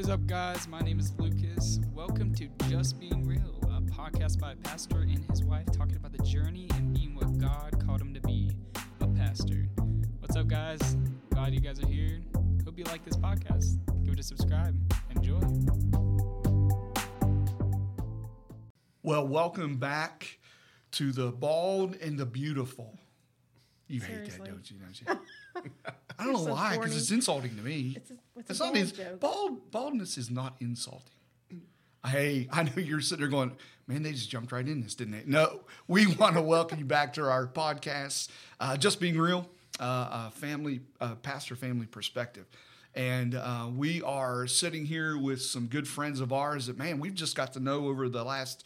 [0.00, 0.66] What is up, guys?
[0.66, 1.78] My name is Lucas.
[1.92, 6.16] Welcome to Just Being Real, a podcast by a pastor and his wife talking about
[6.16, 8.50] the journey and being what God called him to be
[9.02, 9.66] a pastor.
[10.20, 10.96] What's up, guys?
[11.28, 12.22] Glad you guys are here.
[12.64, 13.76] Hope you like this podcast.
[14.02, 14.74] Give it a subscribe.
[15.14, 15.38] Enjoy.
[19.02, 20.38] Well, welcome back
[20.92, 22.98] to the bald and the beautiful.
[23.90, 24.48] You hate that, Seriously.
[24.48, 24.76] don't you?
[24.78, 25.72] Don't you?
[26.18, 27.94] I don't know so why, because it's insulting to me.
[27.96, 29.70] It's a- it's a not ins- bald.
[29.72, 31.10] Baldness is not insulting.
[32.06, 33.52] Hey, I know you're sitting there going,
[33.88, 35.24] man, they just jumped right in this, didn't they?
[35.26, 38.28] No, we want to welcome you back to our podcast,
[38.60, 39.46] uh, Just Being Real,
[39.80, 42.46] uh, uh, family, uh, pastor family perspective.
[42.94, 47.14] And uh, we are sitting here with some good friends of ours that, man, we've
[47.14, 48.64] just got to know over the last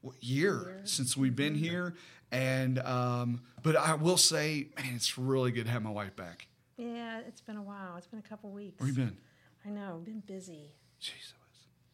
[0.00, 1.94] what, year since we've been here.
[2.34, 6.48] And, um, but I will say, man, it's really good to have my wife back.
[6.76, 7.96] Yeah, it's been a while.
[7.96, 8.80] It's been a couple weeks.
[8.80, 9.16] Where you been?
[9.64, 11.34] I know, been busy Jesus.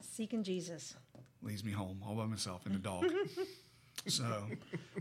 [0.00, 0.96] seeking Jesus.
[1.42, 3.04] leaves me home all by myself and the dog.
[4.06, 4.46] so,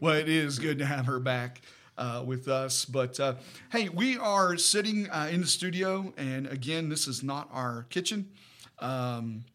[0.01, 1.61] well, it is good to have her back
[1.97, 2.83] uh, with us.
[2.83, 3.35] But uh,
[3.71, 8.29] hey, we are sitting uh, in the studio, and again, this is not our kitchen.
[8.79, 9.45] Um,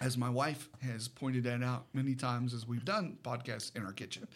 [0.00, 3.92] as my wife has pointed that out many times as we've done podcasts in our
[3.92, 4.26] kitchen.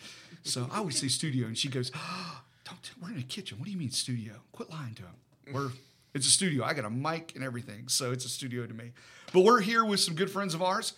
[0.43, 1.91] So I always say studio, and she goes,
[2.65, 3.59] Don't, we're in a kitchen.
[3.59, 4.35] What do you mean studio?
[4.53, 5.15] Quit lying to him.
[5.53, 5.71] We're
[6.15, 6.65] it's a studio.
[6.65, 8.93] I got a mic and everything, so it's a studio to me.
[9.33, 10.95] But we're here with some good friends of ours,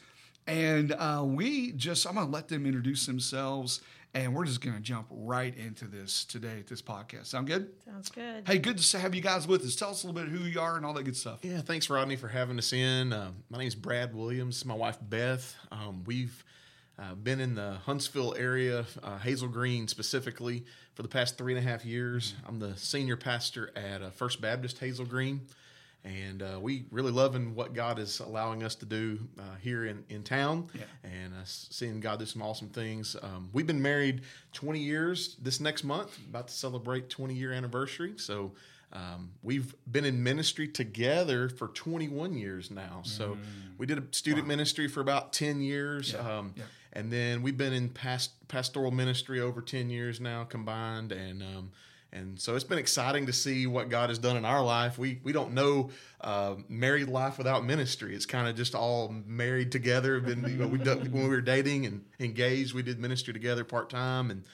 [0.47, 3.81] and uh, we just I'm gonna let them introduce themselves,
[4.15, 7.27] and we're just gonna jump right into this today at this podcast.
[7.27, 7.71] Sound good?
[7.85, 8.47] Sounds good.
[8.47, 9.75] Hey, good to have you guys with us.
[9.75, 11.41] Tell us a little bit who you are and all that good stuff.
[11.43, 13.13] Yeah, thanks, Rodney, for having us in.
[13.13, 14.65] Uh, my name is Brad Williams.
[14.65, 15.55] My wife, Beth.
[15.71, 16.45] Um, we've
[16.99, 21.67] uh, been in the Huntsville area, uh, Hazel Green specifically, for the past three and
[21.67, 22.35] a half years.
[22.47, 25.41] I'm the senior pastor at uh, First Baptist Hazel Green.
[26.05, 30.05] And uh, we really loving what God is allowing us to do uh, here in,
[30.09, 30.83] in town Yeah.
[31.05, 33.15] and uh, seeing God do some awesome things.
[33.23, 38.15] Um, we've been married 20 years this next month, about to celebrate 20 year anniversary.
[38.17, 38.51] So
[38.93, 43.01] um, we've been in ministry together for 21 years now.
[43.05, 43.39] So
[43.79, 46.13] we did a student ministry for about 10 years.
[46.13, 46.17] Mm.
[46.25, 46.65] Yeah, Um, yeah.
[46.95, 51.11] And then we've been in past, pastoral ministry over 10 years now combined.
[51.13, 51.71] And, um,
[52.13, 54.99] and so it's been exciting to see what God has done in our life.
[54.99, 55.91] We, we don't know
[56.21, 58.15] uh, married life without ministry.
[58.15, 60.21] It's kind of just all married together.
[60.21, 63.65] Been, you know, we done, when we were dating and engaged, we did ministry together
[63.65, 64.31] part time.
[64.31, 64.45] And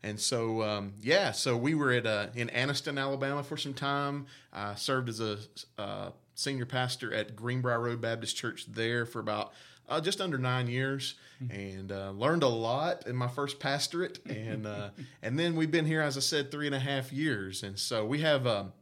[0.00, 4.26] and so, um, yeah, so we were at uh, in Anniston, Alabama for some time.
[4.52, 5.38] I served as a
[5.76, 9.52] uh, senior pastor at Greenbrier Road Baptist Church there for about
[9.88, 11.14] uh, just under nine years,
[11.50, 14.18] and uh, learned a lot in my first pastorate.
[14.28, 14.90] And uh,
[15.22, 17.62] and then we've been here, as I said, three and a half years.
[17.62, 18.46] And so we have.
[18.46, 18.72] Um,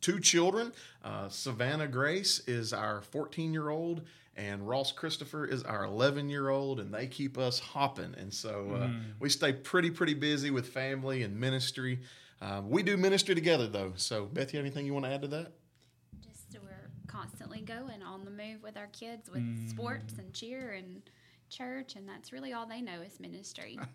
[0.00, 0.72] two children.
[1.04, 4.02] Uh, Savannah Grace is our 14 year old,
[4.36, 8.14] and Ross Christopher is our 11 year old, and they keep us hopping.
[8.16, 12.00] And so uh, we stay pretty, pretty busy with family and ministry.
[12.40, 13.92] Uh, we do ministry together, though.
[13.96, 15.52] So, Beth, you have anything you want to add to that?
[17.22, 21.02] Just we're constantly going on the move with our kids with sports and cheer and
[21.48, 23.78] church and that's really all they know is ministry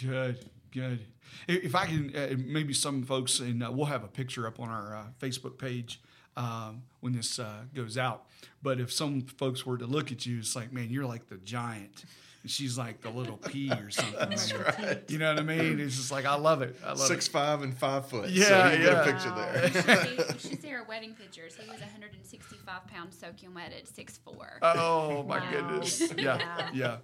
[0.00, 1.00] Good, good.
[1.46, 4.60] If if I can, uh, maybe some folks, and uh, we'll have a picture up
[4.60, 6.00] on our uh, Facebook page
[6.36, 8.26] um, when this uh, goes out.
[8.62, 11.36] But if some folks were to look at you, it's like, man, you're like the
[11.38, 12.04] giant.
[12.48, 14.14] And she's like the little pea or something.
[14.30, 14.62] That's man.
[14.78, 15.02] right.
[15.10, 15.78] You know what I mean?
[15.80, 16.76] It's just like, I love it.
[16.82, 17.30] I love Six it.
[17.30, 18.30] five and five foot.
[18.30, 19.00] Yeah, so you get yeah.
[19.02, 19.52] a picture Wow.
[19.52, 19.66] there.
[19.66, 23.72] you, should see, you should see our wedding pictures he was 165 pounds soaking wet
[23.74, 25.50] at 6'4 Oh my Wow.
[25.50, 26.10] goodness!
[26.16, 26.70] Yeah, Yeah.
[26.72, 26.96] yeah.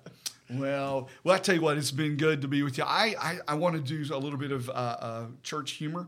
[0.59, 2.85] Well, well, I tell you what, it's been good to be with you.
[2.85, 6.07] I I, I want to do a little bit of uh, uh, church humor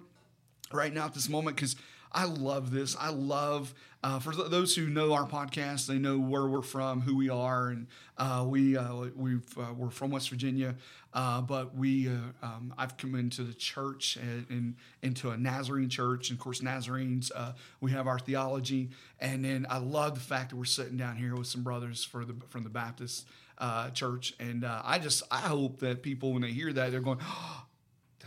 [0.72, 1.76] right now at this moment because
[2.10, 2.96] I love this.
[2.98, 3.74] I love
[4.06, 7.28] uh, for th- those who know our podcast, they know where we're from, who we
[7.28, 10.76] are, and uh, we uh, we've uh, we're from West Virginia,
[11.12, 15.88] uh, but we uh, um, I've come into the church and, and into a Nazarene
[15.88, 20.20] church, and of course Nazarenes uh, we have our theology, and then I love the
[20.20, 23.26] fact that we're sitting down here with some brothers for the from the Baptist
[23.58, 27.00] uh, church, and uh, I just I hope that people when they hear that they're
[27.00, 27.18] going.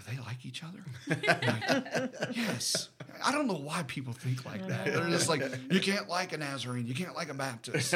[0.05, 0.79] do they like each other?
[1.07, 2.89] Like, yes.
[3.23, 4.85] I don't know why people think like that.
[4.93, 7.93] They're just like, you can't like a Nazarene, you can't like a Baptist.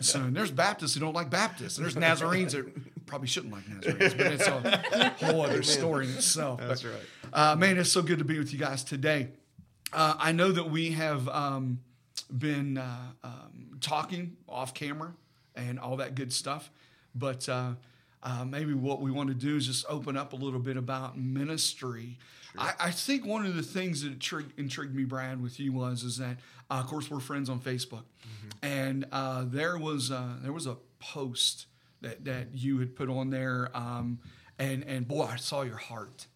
[0.00, 2.66] So there's Baptists who don't like Baptists, and there's Nazarenes that
[3.06, 6.60] probably shouldn't like Nazarenes, but it's a whole other story in itself.
[6.60, 7.52] That's But, right.
[7.52, 9.28] uh, man, it's so good to be with you guys today.
[9.92, 11.80] Uh, I know that we have um,
[12.36, 15.14] been uh, um, talking off camera
[15.56, 16.70] and all that good stuff,
[17.14, 17.48] but
[18.22, 20.76] uh, uh, maybe what we want to do is just open up a little bit
[20.76, 22.18] about ministry.
[22.58, 26.02] I, I think one of the things that intrig- intrigued me, Brad, with you was
[26.02, 26.38] is that,
[26.70, 28.04] uh, of course, we're friends on Facebook,
[28.62, 31.66] and uh, there was uh, there was a post
[32.00, 34.18] that that you had put on there, um,
[34.58, 36.26] and and boy, I saw your heart,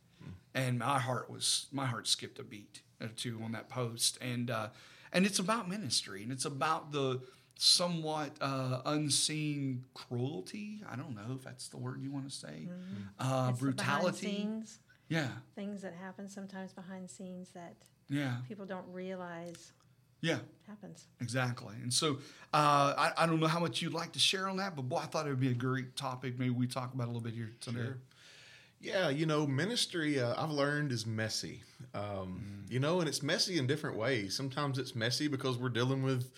[0.54, 4.50] and my heart was my heart skipped a beat or two on that post, and
[4.50, 4.69] uh,
[5.12, 7.20] and it's about ministry, and it's about the
[7.56, 10.81] somewhat uh, unseen cruelty.
[10.91, 12.69] I don't know if that's the word you want to say.
[13.19, 14.19] Uh, It's the behind the brutality.
[14.27, 14.79] scenes,
[15.09, 17.75] Yeah, things that happen sometimes behind scenes that
[18.09, 19.73] yeah, people don't realize
[20.21, 20.39] yeah.
[20.67, 21.06] happens.
[21.21, 21.75] Exactly.
[21.83, 22.19] And so
[22.53, 24.97] uh, I, I don't know how much you'd like to share on that, but boy,
[24.99, 26.39] I thought it would be a great topic.
[26.39, 27.79] Maybe we talk about a little bit here today.
[27.81, 27.99] Sure.
[28.81, 31.62] Yeah, you know, ministry uh, I've learned is messy.
[31.95, 34.35] Um, You know, and it's messy in different ways.
[34.37, 36.31] Sometimes it's messy because we're dealing with,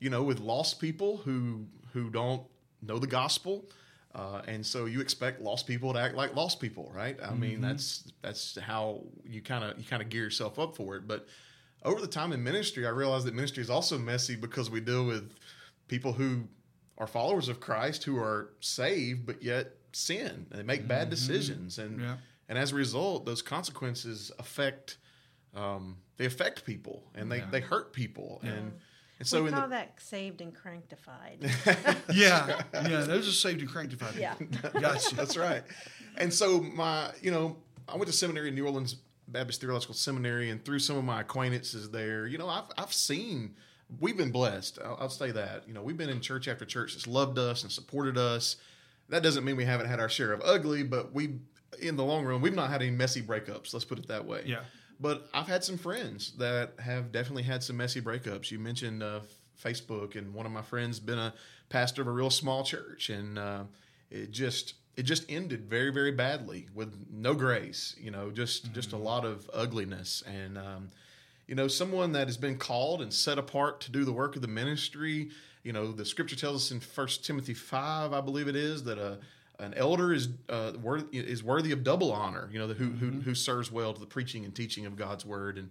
[0.00, 2.42] you know, with lost people who who don't
[2.82, 3.68] know the gospel,
[4.14, 7.16] uh, and so you expect lost people to act like lost people, right?
[7.22, 10.96] I mean, that's that's how you kind of you kind of gear yourself up for
[10.96, 11.06] it.
[11.08, 11.26] But
[11.84, 15.06] over the time in ministry, I realized that ministry is also messy because we deal
[15.06, 15.32] with
[15.88, 16.44] people who
[16.98, 21.78] are followers of Christ who are saved but yet sin and they make bad decisions
[21.78, 22.16] and Yeah.
[22.48, 24.96] and as a result those consequences affect
[25.54, 27.50] um, they affect people and they, Yeah.
[27.50, 28.72] they hurt people and
[29.18, 31.50] and so we in call the that saved and cranktified.
[32.14, 33.00] Yeah, yeah.
[33.02, 34.16] Those are saved and cranktified.
[34.18, 34.34] yeah.
[34.80, 35.14] Gotcha.
[35.14, 35.62] That's right.
[36.16, 37.56] And so my, you know,
[37.88, 38.96] I went to seminary in New Orleans
[39.28, 43.54] Baptist Theological Seminary, and through some of my acquaintances there, you know, I've I've seen
[44.00, 44.78] we've been blessed.
[44.84, 45.66] I'll, I'll say that.
[45.66, 48.56] You know, we've been in church after church that's loved us and supported us.
[49.08, 51.38] That doesn't mean we haven't had our share of ugly, but we,
[51.80, 53.72] in the long run, we've not had any messy breakups.
[53.72, 54.42] Let's put it that way.
[54.44, 54.60] Yeah.
[54.98, 58.50] But I've had some friends that have definitely had some messy breakups.
[58.50, 59.20] You mentioned uh,
[59.62, 61.34] Facebook, and one of my friends been a
[61.68, 63.64] pastor of a real small church, and uh,
[64.10, 67.94] it just it just ended very very badly with no grace.
[68.00, 70.90] You know, just just a lot of ugliness, and um,
[71.46, 74.42] you know, someone that has been called and set apart to do the work of
[74.42, 75.30] the ministry.
[75.62, 78.98] You know, the scripture tells us in First Timothy five, I believe it is, that
[78.98, 79.18] a
[79.58, 82.48] an elder is uh, worthy, is worthy of double honor.
[82.52, 85.24] You know, the, who, who who serves well to the preaching and teaching of God's
[85.24, 85.70] word, and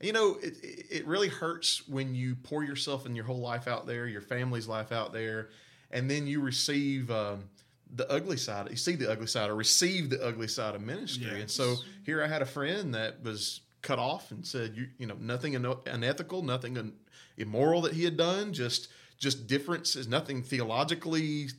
[0.00, 3.86] you know, it it really hurts when you pour yourself and your whole life out
[3.86, 5.48] there, your family's life out there,
[5.90, 7.10] and then you receive.
[7.10, 7.44] Um,
[7.92, 11.40] the ugly side, you see the ugly side, or receive the ugly side of ministry,
[11.40, 11.74] and so
[12.06, 15.56] here I had a friend that was cut off and said, you, you know, nothing
[15.86, 16.92] unethical, nothing
[17.36, 18.88] immoral that he had done, just
[19.20, 21.50] just differences, nothing theologically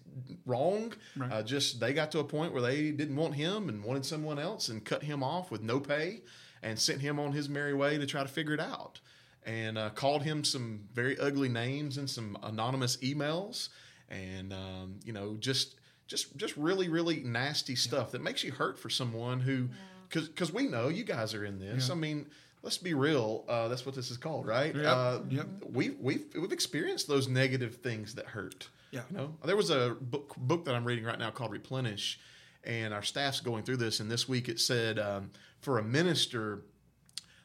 [0.45, 0.93] wrong.
[1.15, 1.31] Right.
[1.31, 4.39] Uh, just they got to a point where they didn't want him and wanted someone
[4.39, 6.23] else and cut him off with no pay
[6.63, 8.99] and sent him on his merry way to try to figure it out.
[9.43, 13.69] And uh, called him some very ugly names and some anonymous emails,
[14.07, 15.75] and um, you know, just
[16.05, 19.69] just just really really nasty stuff that makes you hurt for someone who,
[20.07, 21.87] because because we know you guys are in this.
[21.87, 21.95] Yeah.
[21.95, 22.27] I mean,
[22.63, 23.43] let's be real.
[23.47, 24.75] Uh, that's what this is called, right?
[24.75, 24.85] Yep.
[24.85, 25.47] Uh, Yep.
[25.71, 28.69] We've we've we've experienced those negative things that hurt.
[28.91, 29.01] Yeah.
[29.09, 32.19] You know, there was a book book that I'm reading right now called Replenish,
[32.63, 33.99] and our staff's going through this.
[33.99, 35.31] And this week it said um,
[35.61, 36.63] for a minister,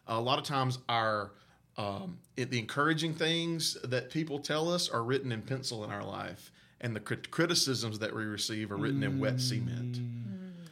[0.07, 1.33] a lot of times our
[1.77, 6.05] um, it, the encouraging things that people tell us are written in pencil in our
[6.05, 9.99] life, and the crit- criticisms that we receive are written in wet cement.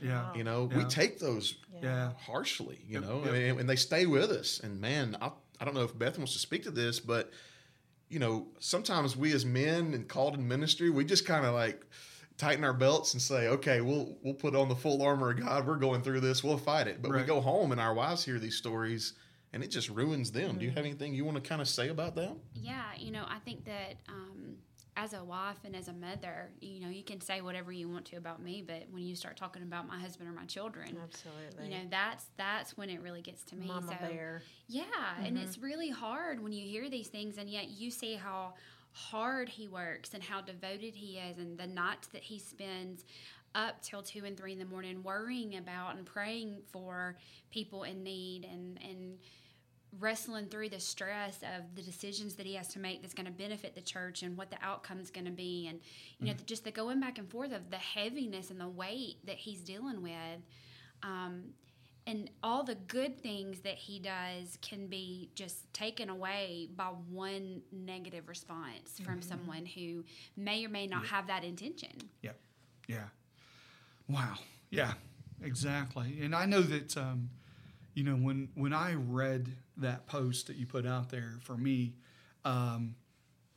[0.02, 0.34] Yeah.
[0.34, 1.54] You know, we take those
[1.84, 2.12] Yeah.
[2.26, 3.28] harshly, you Yep, know, yep.
[3.34, 4.60] I mean, and they stay with us.
[4.60, 7.30] And man, I, I don't know if Beth wants to speak to this, but
[8.08, 11.84] you know, sometimes we as men and called in ministry, we just kind of like
[12.36, 15.66] tighten our belts and say, okay, we'll we'll put on the full armor of God.
[15.66, 16.42] We're going through this.
[16.44, 17.00] We'll fight it.
[17.02, 19.14] But we go home and our wives hear these stories,
[19.52, 20.58] and it just ruins them.
[20.58, 20.76] Do you Mm-hmm.
[20.76, 22.36] have anything you want to kind of say about that?
[22.54, 24.56] Yeah, you know, I think that um,
[24.96, 28.04] as a wife and as a mother, you know, you can say whatever you want
[28.06, 31.64] to about me, but when you start talking about my husband or my children, Absolutely.
[31.64, 33.66] you know, that's that's when it really gets to me.
[33.66, 34.42] Mama so bear.
[34.68, 34.82] yeah,
[35.22, 35.66] and it's mm-hmm.
[35.66, 38.54] really hard when you hear these things, and yet you see how
[38.92, 43.04] hard he works and how devoted he is, and the nights that he spends
[43.56, 47.16] up till two and three in the morning worrying about and praying for
[47.50, 49.18] people in need, and and
[50.00, 53.32] wrestling through the stress of the decisions that he has to make that's going to
[53.32, 55.80] benefit the church and what the outcome is going to be and
[56.18, 59.36] you know just the going back and forth of the heaviness and the weight that
[59.36, 60.40] he's dealing with
[61.02, 61.44] um,
[62.06, 67.62] and all the good things that he does can be just taken away by one
[67.72, 70.04] negative response from someone who
[70.36, 72.32] may or may not have that intention Yeah.
[72.88, 73.04] Yeah.
[74.08, 74.34] Wow.
[74.70, 74.92] Yeah.
[75.42, 76.18] Exactly.
[76.22, 77.30] And I know that um,
[77.94, 79.48] you know when when I read
[79.78, 81.94] that post that you put out there for me,
[82.44, 82.94] um,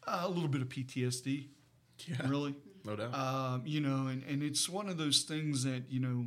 [0.07, 1.47] a little bit of PTSD
[2.05, 2.27] Yeah.
[2.27, 2.55] Really.
[2.85, 3.13] No doubt.
[3.13, 6.25] Um, you know, and, and it's one of those things that, you know,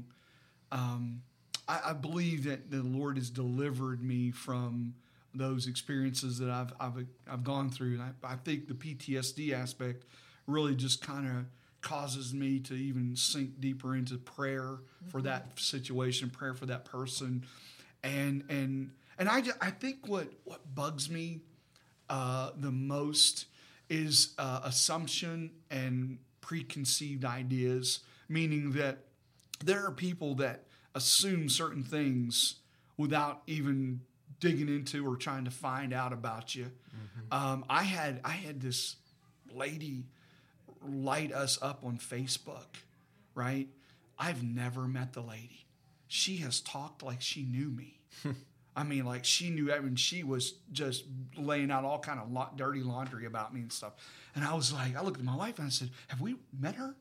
[0.72, 1.22] um,
[1.68, 4.94] I, I believe that the Lord has delivered me from
[5.34, 7.94] those experiences that I've, I've, I've gone through.
[7.94, 10.04] And I, I think the PTSD aspect
[10.46, 11.46] really just kind of
[11.80, 17.46] causes me to even sink deeper into prayer for that situation, prayer for that person.
[18.02, 21.40] And, and, and I, ju- I think what, what bugs me
[22.08, 23.46] uh, the most
[23.88, 28.98] is uh, assumption and preconceived ideas, meaning that
[29.64, 30.64] there are people that
[30.94, 32.56] assume certain things
[32.96, 34.00] without even
[34.40, 36.70] digging into or trying to find out about you.
[37.30, 38.96] Um, I had I had this
[39.54, 40.04] lady
[40.84, 42.66] light us up on Facebook,
[43.34, 43.68] right?
[44.18, 45.66] I've never met the lady.
[46.12, 48.00] She has talked like she knew me.
[48.76, 49.72] I mean, like she knew.
[49.72, 51.04] I mean, she was just
[51.36, 53.92] laying out all kind of dirty laundry about me and stuff.
[54.34, 56.74] And I was like, I looked at my wife and I said, "Have we met
[56.74, 56.96] her?"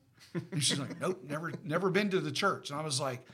[0.52, 3.26] And she's like, "Nope, never, never been to the church." And I was like,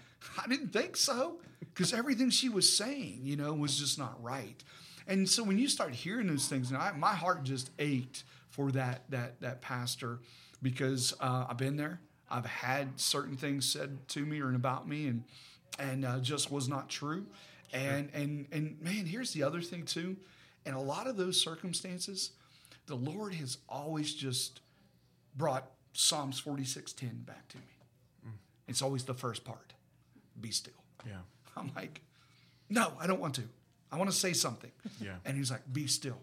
[0.41, 4.63] "I didn't think so," because everything she was saying, you know, was just not right.
[5.07, 8.71] And so when you start hearing those things, and I, my heart just ached for
[8.71, 10.19] that that that pastor
[10.61, 11.99] because uh, I've been there.
[12.29, 15.25] I've had certain things said to me or about me, and
[15.79, 17.25] and uh, just was not true.
[17.73, 20.17] And and and man, here's the other thing too.
[20.65, 22.31] In a lot of those circumstances,
[22.87, 24.61] the Lord has always just
[25.35, 27.63] brought Psalms 46:10 back to me.
[28.67, 29.73] It's always the first part.
[30.39, 30.73] Be still.
[31.05, 31.17] yeah.
[31.55, 32.01] I'm like,
[32.69, 33.43] no, I don't want to.
[33.91, 34.71] I want to say something.
[34.99, 35.13] Yeah.
[35.23, 36.17] And he's like, be still.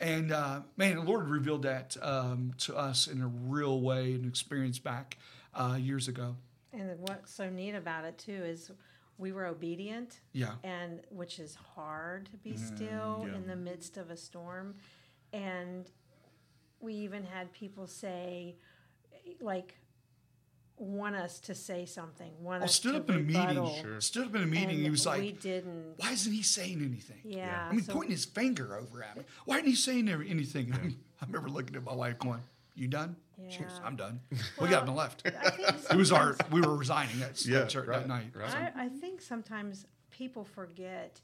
[0.00, 4.24] And uh, man, the Lord revealed that um, to us in a real way, an
[4.26, 5.18] experience back
[5.54, 6.36] uh, years ago.
[6.72, 8.70] And what's so neat about it too is
[9.18, 10.20] we were obedient.
[10.32, 10.52] Yeah.
[10.64, 13.36] And which is hard to be mm, still yeah.
[13.36, 14.74] in the midst of a storm.
[15.32, 15.90] And
[16.80, 18.56] we even had people say,
[19.40, 19.76] like,
[20.76, 23.40] want us to say something, want I us stood to up in a meeting.
[23.40, 23.76] rebuttal.
[23.80, 24.00] Sure.
[24.00, 24.70] Stood up in a meeting.
[24.70, 25.94] And he was like, we didn't.
[25.98, 27.20] why isn't he saying anything?
[27.24, 27.68] Yeah.
[27.70, 29.24] I mean, so- pointing his finger over at me.
[29.44, 30.72] Why isn't he saying ever- anything?
[31.22, 32.40] I remember looking at my wife going,
[32.74, 33.16] you done?
[33.48, 33.86] She goes, Yeah.
[33.86, 34.20] I'm done.
[34.60, 35.22] we got up left.
[35.24, 38.32] It was our, we were resigning that, that Yeah, church right, that night.
[38.34, 38.72] right.
[38.76, 41.20] I, I think sometimes people forget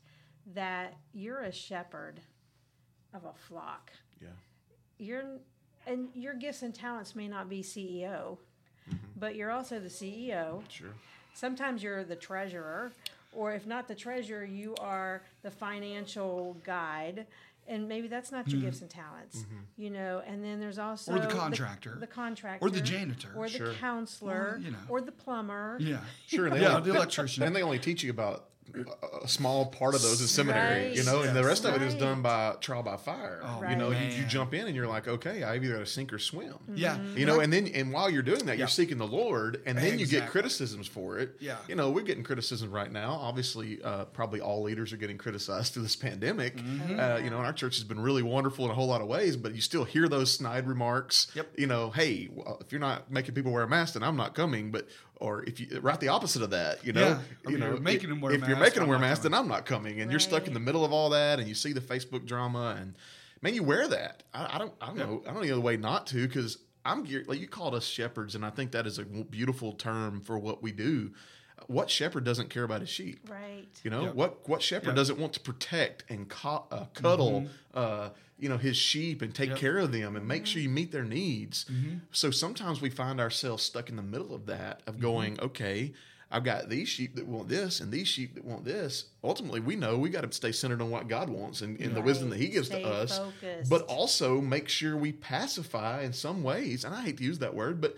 [0.55, 2.21] that you're a shepherd
[3.15, 3.93] of a flock.
[4.21, 4.29] Yeah.
[4.99, 5.25] You're,
[5.87, 8.37] and your gifts and talents may not be CEO,
[8.89, 8.97] mm-hmm.
[9.17, 10.63] but you're also the CEO.
[10.69, 10.89] Sure.
[11.35, 12.91] Sometimes you're the treasurer,
[13.33, 17.27] or if not the treasurer, you are the financial guide.
[17.69, 19.55] And maybe that's not your gifts and talents, mm-hmm.
[19.55, 19.83] Mm-hmm.
[19.83, 20.23] you know.
[20.27, 21.13] And then there's also.
[21.15, 21.97] Or the contractor.
[22.01, 23.29] the, contractor, Or the janitor.
[23.37, 23.73] or the Sure.
[23.75, 24.79] counselor, Or, you know.
[24.89, 25.77] or the plumber.
[25.81, 25.99] Yeah.
[26.27, 26.47] Sure.
[26.47, 27.43] And they Yeah, only, the electrician.
[27.47, 30.97] And they only teach you about a- a small part of those is seminary, Right.
[30.97, 33.41] you know, and the rest of it is done by trial by fire.
[33.43, 35.87] Oh, you know, you, you jump in and you're like, okay, I either got to
[35.87, 36.55] sink or swim.
[36.75, 36.99] Yeah.
[37.17, 38.63] You know, and then and while you're doing that, Yeah.
[38.63, 41.37] you're seeking the Lord, and then you get criticisms for it.
[41.41, 41.57] Yeah.
[41.69, 43.13] You know, we're getting criticism right now.
[43.13, 46.57] Obviously, uh, probably all leaders are getting criticized through this pandemic.
[46.57, 46.99] Mm-hmm.
[47.01, 49.07] Uh, you know, and our church has been really wonderful in a whole lot of
[49.09, 51.29] ways, but you still hear those snide remarks.
[51.35, 51.53] Yep.
[51.59, 54.35] You know, hey, well, if you're not making people wear a mask, then I'm not
[54.35, 54.71] coming.
[54.71, 54.87] But
[55.21, 57.19] or if you right the opposite of that, you know, Yeah.
[57.45, 59.35] Or you you're know, making them wear if you're making them wear masks, then.
[59.35, 61.73] I'm not coming, and you're stuck in the middle of all that, and you see
[61.73, 62.95] the Facebook drama, and
[63.43, 64.23] man, you wear that.
[64.33, 67.05] I, I don't, I don't know, I don't know the way not to, because I'm
[67.05, 67.29] geared.
[67.29, 70.63] Like you called us shepherds, and I think that is a beautiful term for what
[70.63, 71.13] we do.
[71.69, 73.29] What shepherd doesn't care about his sheep?
[73.31, 73.67] Right.
[73.85, 74.15] You know Yep.
[74.15, 74.49] what?
[74.49, 74.97] What shepherd Yep.
[74.97, 77.49] doesn't want to protect and co- uh, cuddle, Mm-hmm.
[77.79, 78.09] uh,
[78.39, 79.59] you know, his sheep and take Yep.
[79.59, 81.67] care of them and make sure you meet their needs.
[81.67, 81.99] Mm-hmm.
[82.11, 84.89] So sometimes we find ourselves stuck in the middle of that Mm-hmm.
[84.89, 85.93] of going, okay,
[86.31, 89.05] I've got these sheep that want this and these sheep that want this.
[89.23, 92.03] Ultimately, we know we got to stay centered on what God wants and, and the
[92.03, 93.69] wisdom that He gives Stay to us, focused.
[93.71, 96.85] but also make sure we pacify in some ways.
[96.85, 97.95] And I hate to use that word, but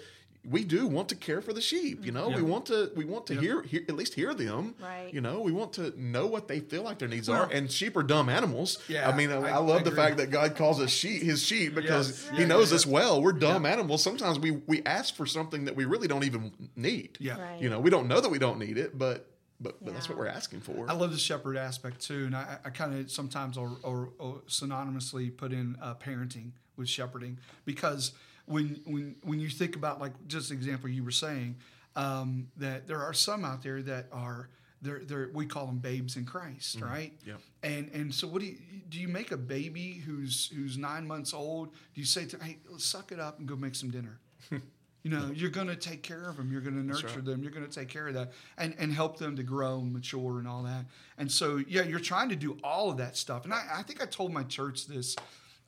[0.49, 2.05] we do want to care for the sheep.
[2.05, 3.43] You know, we want to we want to Yep.
[3.43, 4.75] hear, hear at least hear them.
[4.81, 5.13] Right.
[5.13, 7.51] You know, we want to know what they feel like their needs Well- are.
[7.53, 8.79] And sheep are dumb animals.
[8.89, 9.97] Yeah, I mean, I, I- I love I the agree.
[10.03, 12.31] fact that God calls us sheep, His sheep, because Yes.
[12.31, 12.93] He Yeah, knows yeah, us yeah.
[12.93, 13.23] well.
[13.23, 14.03] We're dumb animals.
[14.03, 17.19] Sometimes we we ask for something that we really don't even need.
[17.21, 17.39] Yeah.
[17.39, 17.61] Right.
[17.61, 19.27] You know, we don't know that we don't need it, but
[19.63, 20.89] but, but that's what we're asking for.
[20.89, 24.41] I love the shepherd aspect too, and I, I kind of sometimes or, or, or
[24.49, 28.13] synonymously put in uh, parenting with shepherding because
[28.51, 31.57] when when when you think about like just the example you were saying
[31.97, 34.49] um, that there are some out there that are
[34.83, 37.13] they're, they're we call them babes in Christ, right?
[37.27, 37.41] Yep.
[37.63, 38.57] And and so what do you
[38.89, 38.99] do?
[38.99, 41.73] You make a baby who's who's nine months old?
[41.95, 44.19] Do you say to hey, let's suck it up and go make some dinner?
[45.03, 46.53] You know, you're going to take care of them.
[46.53, 47.25] You're going to nurture right.
[47.25, 47.43] them.
[47.43, 50.39] You're going to take care of that and, and help them to grow and mature
[50.39, 50.85] and all that.
[51.17, 53.45] And so, yeah, you're trying to do all of that stuff.
[53.45, 55.17] And I, I think I told my church this,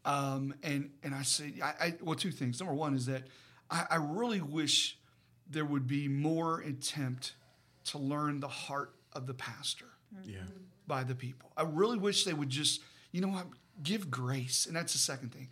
[0.05, 2.59] um, and and I said, I, I well, two things.
[2.61, 3.23] Number one is that
[3.71, 4.99] I, I really wish
[5.49, 7.35] there would be more attempt
[7.85, 9.87] to learn the heart of the pastor
[10.25, 10.39] Yeah.
[10.87, 11.53] by the people.
[11.57, 12.81] I really wish they would just,
[13.11, 13.47] you know what,
[13.83, 14.67] give grace.
[14.67, 15.49] And that's the second thing.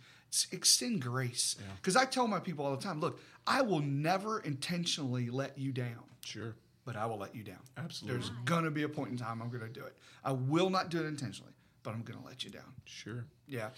[0.51, 1.55] Extend grace.
[1.75, 5.71] Because I tell my people all the time, look, I will never intentionally let you
[5.73, 6.55] down, Sure.
[6.85, 7.59] but I will let you down.
[7.77, 8.17] Absolutely.
[8.19, 9.95] There's going to be a point in time I'm going to do it.
[10.23, 11.51] I will not do it intentionally,
[11.83, 12.73] but I'm going to let you down.
[12.85, 13.25] Sure.
[13.47, 13.69] Yeah.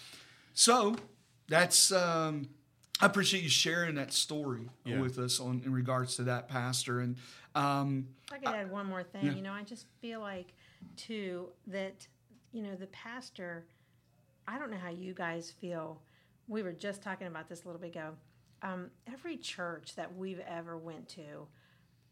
[0.53, 0.95] So
[1.47, 2.49] that's um,
[3.01, 4.99] I appreciate you sharing that story Yeah.
[4.99, 6.99] with us on in regards to that pastor.
[6.99, 7.17] And
[7.55, 9.31] um, If I could add one more thing, yeah.
[9.33, 10.53] you know, I just feel like
[10.95, 12.07] too that
[12.51, 13.65] you know the pastor.
[14.47, 16.01] I don't know how you guys feel.
[16.47, 18.11] We were just talking about this a little bit ago.
[18.61, 21.47] Um, every church that we've ever went to,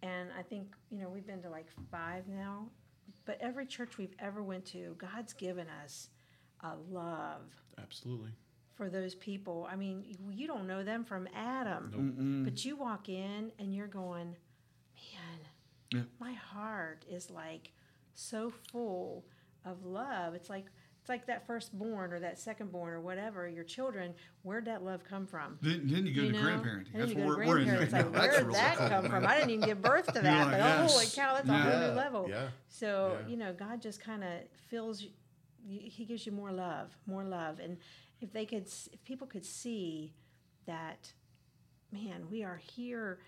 [0.02, 2.68] and I think you know we've been to like five now,
[3.26, 6.10] but every church we've ever went to, God's given us
[6.64, 7.42] a love
[7.78, 8.32] Absolutely.
[8.76, 9.68] for those people.
[9.70, 13.88] I mean, you- you don't know them from Adam, but you walk in and you're
[13.88, 14.36] going,
[14.96, 15.40] man,
[15.92, 16.04] Yeah.
[16.20, 17.72] my heart is like
[18.14, 19.26] so full
[19.66, 20.34] of love.
[20.36, 20.66] It's like
[21.00, 24.14] it's like that firstborn or that secondborn or whatever your children.
[24.44, 25.58] Where'd that love come from?
[25.60, 26.44] then, then you go You to know?
[26.48, 26.86] grandparenting.
[26.94, 27.94] And then That's you go we're, to in grandparents.
[27.94, 29.26] right Like, Where did that come from?
[29.26, 30.42] I didn't even give birth to that.
[30.44, 30.92] like, but yes.
[30.94, 32.30] holy cow, that's a whole new level.
[32.30, 32.50] Yeah.
[32.70, 33.28] So Yeah.
[33.30, 34.30] you know, God just kind of
[34.70, 35.04] fills.
[35.68, 37.78] He gives you more love, more love, and
[38.20, 40.14] if they could, if people could see
[40.66, 41.12] that,
[41.92, 43.20] man, we are here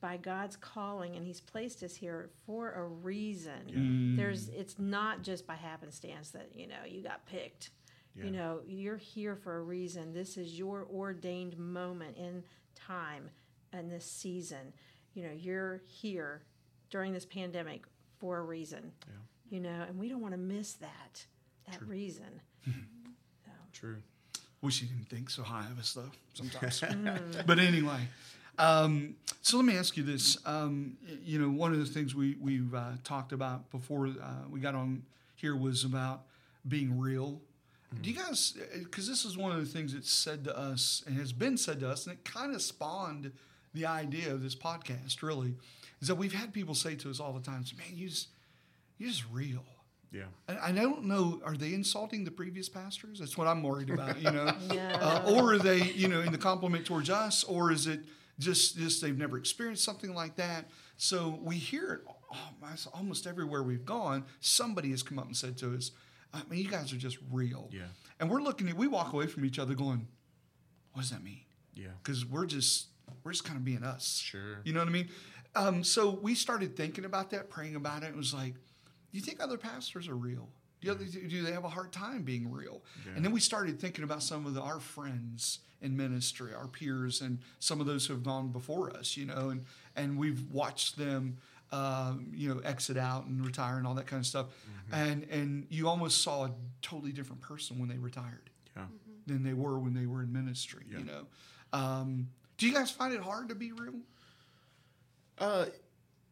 [0.00, 3.52] by God's calling, and He's placed us here for a reason.
[3.70, 4.16] Mm.
[4.16, 7.70] There's, it's not just by happenstance that you know you got picked.
[8.16, 8.24] Yeah.
[8.24, 10.12] You know, you're here for a reason.
[10.12, 13.30] This is your ordained moment in time
[13.72, 14.74] and this season.
[15.14, 16.42] You know, you're here
[16.90, 17.84] during this pandemic
[18.18, 18.92] for a reason.
[19.06, 19.14] Yeah.
[19.48, 21.26] You know, and we don't want to miss that
[21.70, 22.40] that reason.
[23.72, 23.96] True.
[24.60, 26.10] Wish you didn't think so high of us though.
[26.34, 26.80] Sometimes.
[26.82, 27.46] Mm.
[27.46, 27.98] but anyway,
[28.58, 30.38] um, so let me ask you this.
[30.46, 34.60] Um, you know, one of the things we we've uh, talked about before uh, we
[34.60, 35.02] got on
[35.34, 36.22] here was about
[36.68, 37.40] being real.
[38.00, 38.56] Do you guys?
[38.74, 41.80] Because this is one of the things that's said to us and has been said
[41.80, 43.32] to us, and it kind of spawned
[43.74, 45.22] the idea of this podcast.
[45.22, 45.56] Really,
[46.00, 48.28] is that we've had people say to us all the time, "Man, you just,
[48.98, 49.64] you're just real."
[50.12, 50.24] Yeah.
[50.46, 53.18] And I don't know, are they insulting the previous pastors?
[53.18, 54.52] That's what I'm worried about, you know?
[54.68, 54.76] No.
[54.76, 58.00] uh, or are they, you know, in the compliment towards us, or is it
[58.38, 60.68] just just they've never experienced something like that?
[60.96, 62.00] So we hear it
[62.62, 64.24] almost, almost everywhere we've gone.
[64.40, 65.90] Somebody has come up and said to us,
[66.32, 67.68] I mean, you guys are just real.
[67.72, 67.82] Yeah.
[68.20, 70.06] And we're looking at, we walk away from each other going,
[70.92, 71.40] what does that mean?
[71.74, 71.88] Yeah.
[72.02, 72.88] Because we're just,
[73.24, 74.20] we're just kind of being us.
[74.22, 74.60] Sure.
[74.64, 75.08] You know what I mean?
[75.54, 78.06] Um, so we started thinking about that, praying about it.
[78.06, 78.54] It was like,
[79.12, 80.48] do you think other pastors are real?
[80.80, 82.82] Do, other, do they have a hard time being real?
[83.14, 87.20] And then we started thinking about some of the, our friends in ministry, our peers,
[87.20, 90.96] and some of those who have gone before us, you know, and, and we've watched
[90.96, 91.36] them,
[91.70, 94.46] um, you know, exit out and retire and all that kind of stuff.
[94.90, 96.50] And, and you almost saw a
[96.82, 98.86] totally different person when they retired Yeah.
[99.26, 101.26] than they were when they were in ministry, you know.
[101.72, 103.94] Um, do you guys find it hard to be real?
[105.38, 105.66] Uh,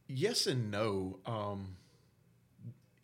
[0.08, 1.18] yes and no.
[1.26, 1.76] Um,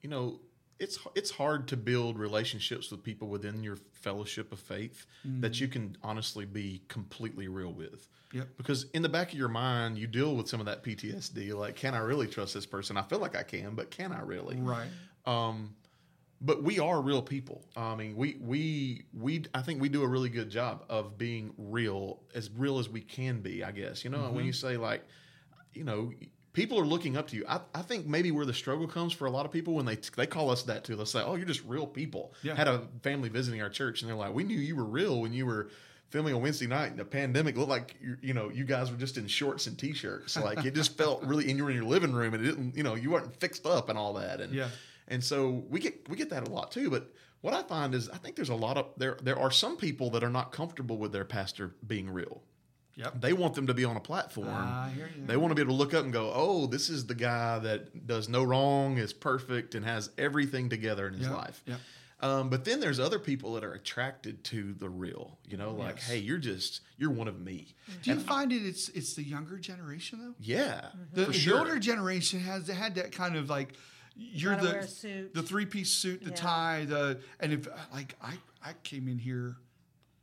[0.07, 0.39] you know,
[0.79, 5.05] it's it's hard to build relationships with people within your fellowship of faith
[5.41, 8.07] that you can honestly be completely real with.
[8.33, 8.49] Yep.
[8.57, 11.53] Because in the back of your mind, you deal with some of that PTSD.
[11.55, 12.97] Like, can I really trust this person?
[12.97, 14.59] I feel like I can, but can I really?
[14.61, 14.87] Right.
[15.25, 15.75] Um,
[16.41, 17.65] but we are real people.
[17.77, 19.45] I mean, we we we.
[19.55, 23.01] I think we do a really good job of being real, as real as we
[23.01, 23.65] can be.
[23.65, 25.03] I guess you know when you say like,
[25.75, 26.13] you know,
[26.57, 27.45] people are looking up to you.
[27.49, 29.99] I, I think maybe where the struggle comes for a lot of people when they
[30.17, 30.97] they call us that too.
[30.97, 32.57] They'll say, "Oh, you're just real people." Yeah.
[32.57, 35.33] Had a family visiting our church, and they're like, "We knew you were real when
[35.33, 35.69] you were."
[36.11, 38.97] Filming on Wednesday night, and the pandemic looked like you, you know you guys were
[38.97, 40.37] just in shorts and t-shirts.
[40.49, 42.77] Like it just felt really, and you were in your living room, and it didn't,
[42.77, 44.41] you know, you weren't fixed up and all that.
[44.41, 44.69] And Yeah.
[45.09, 46.91] and so we get we get that a lot too.
[46.91, 49.77] But what I find is I think there's a lot of there there are some
[49.77, 52.41] people that are not comfortable with their pastor being real.
[52.97, 53.21] Yep.
[53.21, 54.49] They want them to be on a platform.
[54.49, 55.27] I hear you.
[55.27, 57.59] They want to be able to look up and go, "Oh, this is the guy
[57.59, 61.37] that does no wrong, is perfect, and has everything together in his Yep.
[61.37, 61.81] life." Yep.
[62.21, 65.39] Um, but then there's other people that are attracted to the real.
[65.47, 66.07] You know, like, Yes.
[66.09, 68.65] "Hey, you're just you're one of me." Do you find it?
[68.65, 70.35] It's it's the younger generation though.
[70.41, 71.59] Yeah, The, for the sure.
[71.59, 73.75] older generation has had that kind of like
[74.17, 75.35] you're Gotta the wear a suit.
[75.35, 76.37] the three piece suit, the Yeah.
[76.37, 79.59] tie, the and if like I I came in here,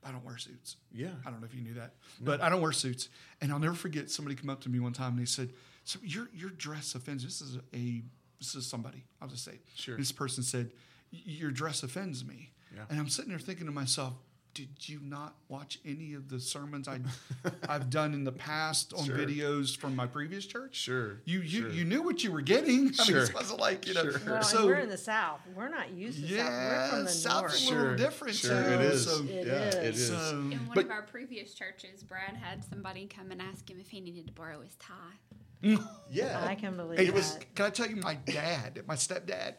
[0.06, 0.78] I don't wear suits.
[0.92, 1.10] Yeah.
[1.26, 3.10] I don't know if you knew that, but I don't wear suits.
[3.42, 6.00] And I'll never forget somebody come up to me one time and they said, "So
[6.04, 8.04] your your dress offends." This is a
[8.40, 9.04] this is somebody.
[9.22, 9.60] I'll just say.
[9.76, 9.98] Sure.
[9.98, 10.72] This person said,
[11.12, 12.84] "Your dress offends me." Yeah.
[12.90, 14.14] And I'm sitting there thinking to myself,
[14.54, 17.00] did you not watch any of the sermons I,
[17.68, 19.18] I've done in the past on Sure.
[19.18, 20.76] videos from my previous church?
[20.76, 21.70] Sure, You you, sure.
[21.72, 22.80] you knew what you were getting.
[22.80, 23.24] I mean, Sure.
[23.24, 24.12] it wasn't like you know.
[24.12, 24.20] Sure.
[24.26, 25.40] Well, So we're in the South.
[25.56, 26.38] We're not used to South.
[26.38, 27.76] We're yeah, from the South's North.
[27.78, 28.70] a little different Sure, too.
[28.74, 29.06] it is.
[29.06, 30.00] So, It yeah, it is.
[30.02, 30.08] is.
[30.10, 33.80] so In one But- of our previous churches, Brad had somebody come and ask him
[33.80, 35.18] if he needed to borrow his tie.
[36.12, 36.46] yeah.
[36.48, 37.12] I can believe Hey, that.
[37.12, 37.40] it was.
[37.56, 39.56] Can I tell you, my dad, my stepdad,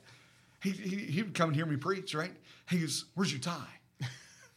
[0.63, 2.15] he, he he would come and hear me preach.
[2.15, 2.33] Right?
[2.71, 3.67] He goes, "Where's your tie?"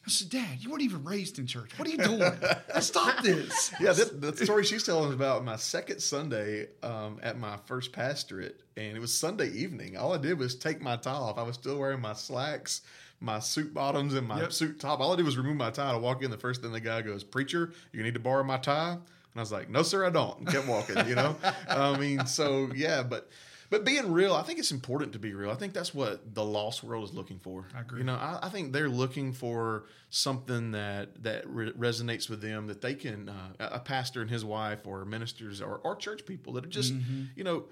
[0.07, 1.77] I said, "Dad, you weren't even raised in church.
[1.77, 2.31] What are you doing?
[2.79, 7.37] Stop this." Yeah, that, the story she's telling is about my second Sunday um, at
[7.37, 9.97] my first pastorate, and it was Sunday evening.
[9.97, 11.37] All I did was take my tie off.
[11.37, 12.81] I was still wearing my slacks,
[13.19, 14.53] my suit bottoms, and my Yep.
[14.53, 14.99] suit top.
[15.01, 16.31] All I did was remove my tie to walk in.
[16.31, 19.01] The first thing the guy goes, "Preacher, you need to borrow my tie." And
[19.35, 21.05] I was like, "No, sir, I don't." And kept walking.
[21.07, 21.35] You know,
[21.69, 23.29] I mean, so yeah, but.
[23.69, 25.51] But being real, I think it's important to be real.
[25.51, 27.65] I think that's what the lost world is looking for.
[27.75, 27.99] I agree.
[27.99, 32.67] You know, I, I think they're looking for something that that re- resonates with them
[32.67, 36.53] that they can uh, a pastor and his wife or ministers or, or church people
[36.53, 37.23] that are just Mm-hmm.
[37.35, 37.65] you know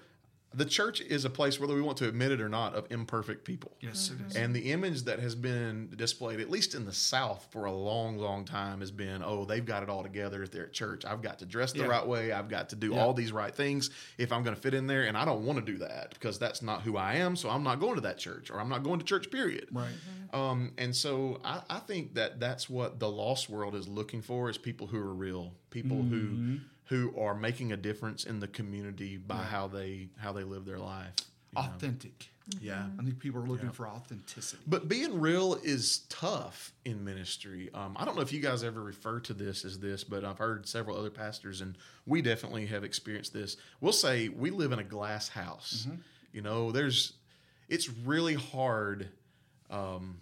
[0.56, 3.44] the church is a place whether we want to admit it or not of imperfect
[3.44, 4.36] people Yes, it is.
[4.36, 8.16] and the image that has been displayed at least in the south for a long
[8.18, 11.20] long time has been oh they've got it all together if they're at church i've
[11.22, 11.86] got to dress the Yeah.
[11.86, 13.00] right way i've got to do Yeah.
[13.02, 15.58] all these right things if i'm going to fit in there and i don't want
[15.64, 18.18] to do that because that's not who i am so i'm not going to that
[18.18, 19.92] church or i'm not going to church period Right.
[20.32, 24.48] um, and so I, I think that that's what the lost world is looking for
[24.50, 26.54] is people who are real, people Mm-hmm.
[26.56, 30.64] who who are making a difference in the community by how they how they live
[30.64, 31.12] their life.
[31.56, 31.68] you know?
[31.68, 32.28] Authentic.
[32.60, 32.86] Yeah.
[32.96, 33.72] I think people are looking Yeah.
[33.72, 34.62] for authenticity.
[34.68, 37.70] But being real is tough in ministry.
[37.74, 40.38] Um, I don't know if you guys ever refer to this as this, but I've
[40.38, 43.56] heard several other pastors, and we definitely have experienced this.
[43.80, 45.88] We'll say we live in a glass house.
[46.32, 47.14] You know, there's,
[47.68, 49.08] it's really hard.
[49.68, 50.20] Um,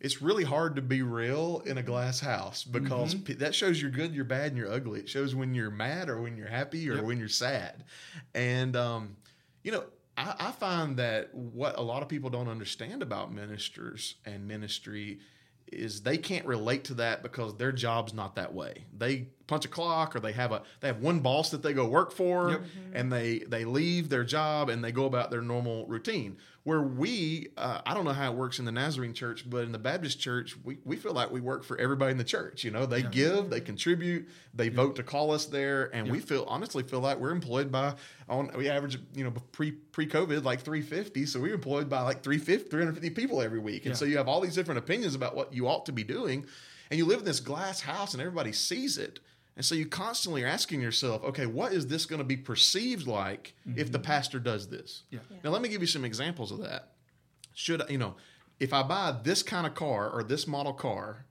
[0.00, 3.90] it's really hard to be real in a glass house because pe- that shows you're
[3.90, 5.00] good, you're bad, and you're ugly.
[5.00, 7.04] It shows when you're mad or when you're happy or Yep.
[7.04, 7.84] when you're sad.
[8.34, 9.16] And, um,
[9.64, 9.84] you know,
[10.16, 15.18] I, I find that what a lot of people don't understand about ministers and ministry
[15.70, 18.84] is they can't relate to that because their job's not that way.
[18.96, 21.86] They punch a clock or they have a they have one boss that they go
[21.86, 22.60] work for Yep.
[22.92, 26.36] and they they leave their job and they go about their normal routine.
[26.64, 29.72] Where we uh, I don't know how it works in the Nazarene church, but in
[29.72, 32.62] the Baptist church, we, we feel like we work for everybody in the church.
[32.62, 36.44] You know, they give, they contribute, they vote to call us there, and we feel
[36.46, 37.94] honestly feel like we're employed by
[38.28, 42.22] on we average you know pre pre COVID like 350, so we're employed by like
[42.22, 43.96] 350 350 people every week, and Yeah.
[43.96, 46.44] so you have all these different opinions about what you ought to be doing,
[46.90, 49.20] and you live in this glass house and everybody sees it.
[49.58, 53.08] And so you constantly are asking yourself, okay, what is this going to be perceived
[53.08, 54.06] like if the mm-hmm.
[54.06, 55.02] pastor does this?
[55.10, 55.18] Yeah.
[55.42, 56.92] Now let me give you some examples of that.
[57.54, 58.14] Should you know,
[58.60, 61.26] if I buy this kind of car or this model car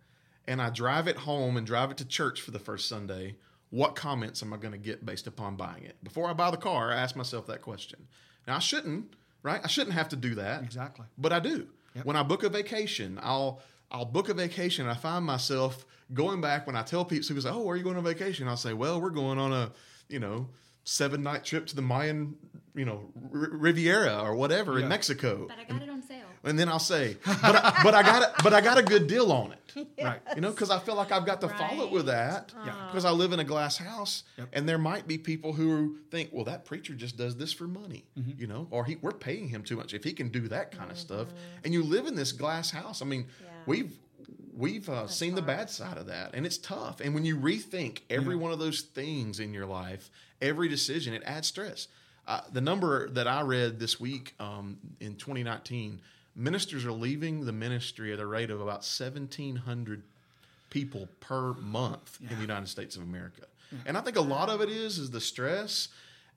[0.45, 3.37] and I drive it home and drive it to church for the first Sunday,
[3.69, 5.95] what comments am I going to get based upon buying it?
[6.03, 8.07] Before I buy the car, I ask myself that question.
[8.45, 9.61] Now I shouldn't, right?
[9.63, 10.63] I shouldn't have to do that.
[10.63, 11.05] Exactly.
[11.17, 11.67] But I do.
[11.95, 12.03] Yep.
[12.03, 14.85] When I book a vacation, I'll I'll book a vacation.
[14.85, 17.77] And I find myself going back when I tell people, people say, "Oh, where are
[17.77, 19.71] you going on vacation?" I'll say, "Well, we're going on a,
[20.09, 20.47] you know,
[20.83, 22.35] seven night trip to the Mayan,
[22.75, 24.83] you know, R- Riviera or whatever Yeah.
[24.83, 26.23] in Mexico." But I got it on sale.
[26.43, 29.07] And then I'll say, "But I, but I got it, but I got a good
[29.07, 29.59] deal on it."
[30.03, 30.19] Right.
[30.35, 32.51] You know, because I feel like I've got to follow it with that.
[32.65, 32.87] Yeah.
[32.87, 34.49] Because I live in a glass house, Yep.
[34.53, 38.05] and there might be people who think, "Well, that preacher just does this for money,"
[38.17, 38.39] Mm-hmm.
[38.41, 40.89] you know, or he we're paying him too much if he can do that kind
[40.89, 41.27] of stuff.
[41.63, 43.01] And you live in this glass house.
[43.01, 43.49] I mean, Yeah.
[43.67, 43.95] We've
[44.55, 46.99] we've uh, seen the bad side of that, and it's tough.
[46.99, 50.09] And when you rethink every one of those things in your life,
[50.41, 51.87] every decision, it adds stress.
[52.27, 56.01] Uh, the number that I read this week um, in 2019,
[56.35, 60.03] ministers are leaving the ministry at a rate of about 1,700
[60.69, 63.43] people per month in the United States of America.
[63.85, 65.89] And I think a lot of it is is the stress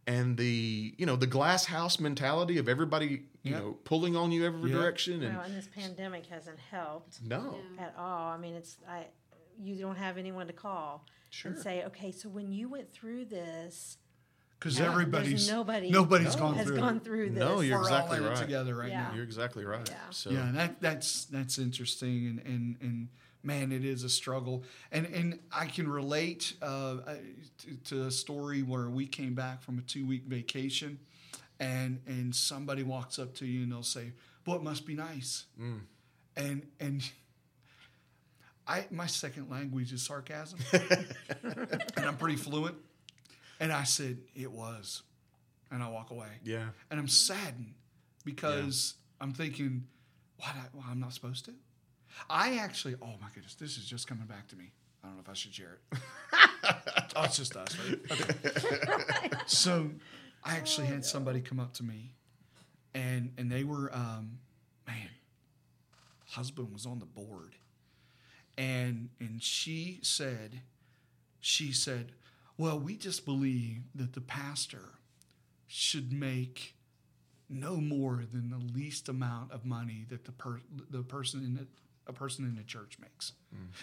[0.07, 3.59] and the you know the glass house mentality of everybody you Yeah.
[3.59, 4.77] know pulling on you every Yeah.
[4.79, 8.29] direction and Well, and this pandemic hasn't helped no at all.
[8.33, 9.07] I mean, it's I,
[9.59, 11.53] you don't have anyone to call Sure.
[11.53, 13.99] and say, okay, so when you went through this,
[14.59, 16.41] Because Yeah, everybody's there's nobody nobody's No.
[16.43, 17.39] gone has through gone through this.
[17.39, 18.39] No, you're We're exactly all in right.
[18.39, 19.09] together right Yeah.
[19.09, 19.15] now.
[19.15, 19.89] You're exactly right.
[19.89, 20.11] Yeah.
[20.11, 23.09] So Yeah, that that's that's interesting, and and and
[23.43, 26.97] man, it is a struggle, and and I can relate uh,
[27.59, 30.99] to, to a story where we came back from a two week vacation,
[31.59, 34.13] and and somebody walks up to you and they'll say,
[34.45, 35.81] "Boy, it must be nice," Mm.
[36.37, 37.03] and and.
[38.67, 42.77] I, my second language is sarcasm, and I'm pretty fluent.
[43.59, 45.03] And I said it was,
[45.73, 47.75] and I walk away yeah, and I'm saddened
[48.25, 49.87] because I'm thinking,
[50.37, 50.53] why?
[50.73, 51.53] Well, I'm not supposed to.
[52.29, 54.73] I actually, oh my goodness, this is just coming back to me.
[55.03, 55.99] I don't know if I should share it.
[57.17, 57.99] oh, it's just us, right?
[58.11, 59.31] Okay.
[59.47, 59.91] so
[60.45, 62.13] I actually had somebody come up to me
[62.95, 64.39] and and they were um,
[64.87, 65.11] man,
[66.27, 67.57] husband was on the board.
[68.59, 70.61] And and she said,
[71.41, 72.13] she said,
[72.59, 74.95] Well, we just believe that the pastor
[75.67, 76.75] should make
[77.49, 81.67] no more than the least amount of money that the per, the person in the
[82.07, 83.33] a person in the church makes.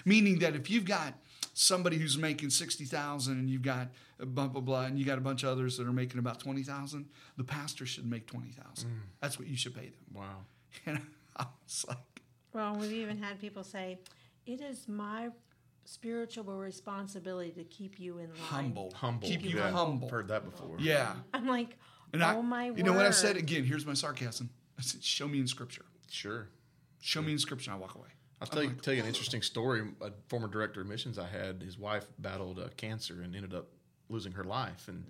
[0.06, 1.14] Meaning that if you've got
[1.54, 5.18] somebody who's making sixty thousand and you've got a blah blah blah and you got
[5.18, 7.06] a bunch of others that are making about twenty thousand,
[7.38, 8.90] the pastor should make twenty thousand.
[8.90, 9.00] Mm.
[9.22, 10.06] That's what you should pay them.
[10.14, 10.46] Wow.
[10.86, 11.02] And
[11.36, 12.22] I was like,
[12.54, 14.00] Well, we've even had people say,
[14.46, 15.30] "It is my
[15.86, 19.28] spiritual responsibility to keep you in line." humble, Humble.
[19.28, 19.72] keep you Yeah.
[19.72, 20.08] humble.
[20.08, 20.76] I've heard that before.
[20.80, 21.14] Yeah.
[21.34, 21.78] I'm like,
[22.14, 23.64] And "Oh I, my you word!" know what I said again?
[23.64, 24.50] Here's my sarcasm.
[24.78, 25.86] I said, "Show me in Scripture.
[26.10, 26.48] Sure.
[27.08, 28.10] Show me in Scripture." And I walk away.
[28.42, 29.82] I'll tell you, tell you an interesting story.
[30.02, 33.70] A former director of missions I had, his wife battled uh, cancer and ended up
[34.10, 34.90] losing her life.
[34.90, 35.06] And,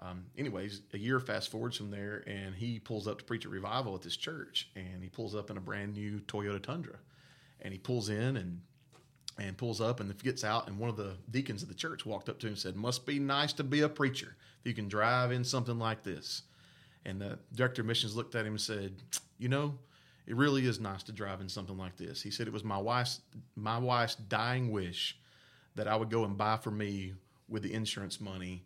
[0.00, 3.48] um, anyways, a year fast forwards from there, and he pulls up to preach a
[3.48, 6.96] revival at this church, and he pulls up in a brand new Toyota Tundra,
[7.60, 8.60] and he pulls in and
[9.38, 12.28] and pulls up and gets out, and one of the deacons of the church walked
[12.28, 14.88] up to him and said, "Must be nice to be a preacher if you can
[14.88, 16.42] drive in something like this."
[17.04, 19.00] And the director of missions looked at him and said,
[19.38, 19.78] "You know."
[20.28, 22.22] It really is nice to drive in something like this.
[22.22, 23.20] He said it was my wife's
[23.56, 25.18] my wife's dying wish
[25.74, 27.14] that I would go and buy for me
[27.48, 28.62] with the insurance money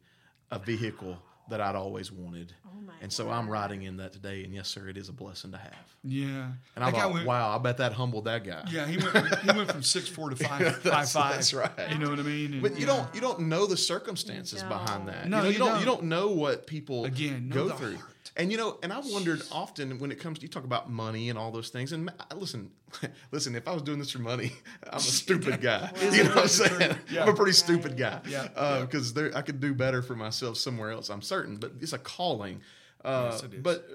[0.50, 1.16] a vehicle
[1.48, 2.52] that I'd always wanted.
[2.66, 4.44] Oh my and so I'm riding in that today.
[4.44, 5.96] And yes, sir, it is a blessing to have.
[6.04, 6.48] Yeah.
[6.76, 8.64] And I That guy thought, went- wow, I bet that humbled that guy.
[8.70, 9.38] Yeah, he went.
[9.40, 11.34] He went from six four to five five That's- five.
[11.34, 11.70] that's right.
[11.90, 12.54] You know what I mean?
[12.54, 15.28] And- But you don't you don't know the circumstances You behind that.
[15.28, 15.68] No, you, know, you you don't.
[15.70, 15.80] don't.
[15.80, 17.96] You don't know what people Again, go through.
[17.98, 18.08] heart.
[18.36, 21.28] And you know, and I've wondered often when it comes to you talk about money
[21.28, 21.92] and all those things.
[21.92, 22.70] And listen,
[23.30, 24.52] listen, if I was doing this for money,
[24.90, 25.90] I'm a stupid guy.
[25.96, 26.96] Is you know what I'm saying?
[27.10, 27.24] Yeah.
[27.24, 28.20] I'm a pretty stupid guy.
[28.26, 28.80] Yeah.
[28.80, 31.10] Because there, I could do better for myself somewhere else.
[31.10, 32.62] I'm certain, but it's a calling.
[33.04, 33.60] Uh, Yes, it is.
[33.62, 33.86] But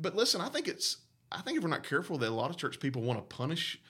[0.00, 0.98] but listen, I think it's
[1.30, 3.80] I think if we're not careful, that a lot of church people want to punish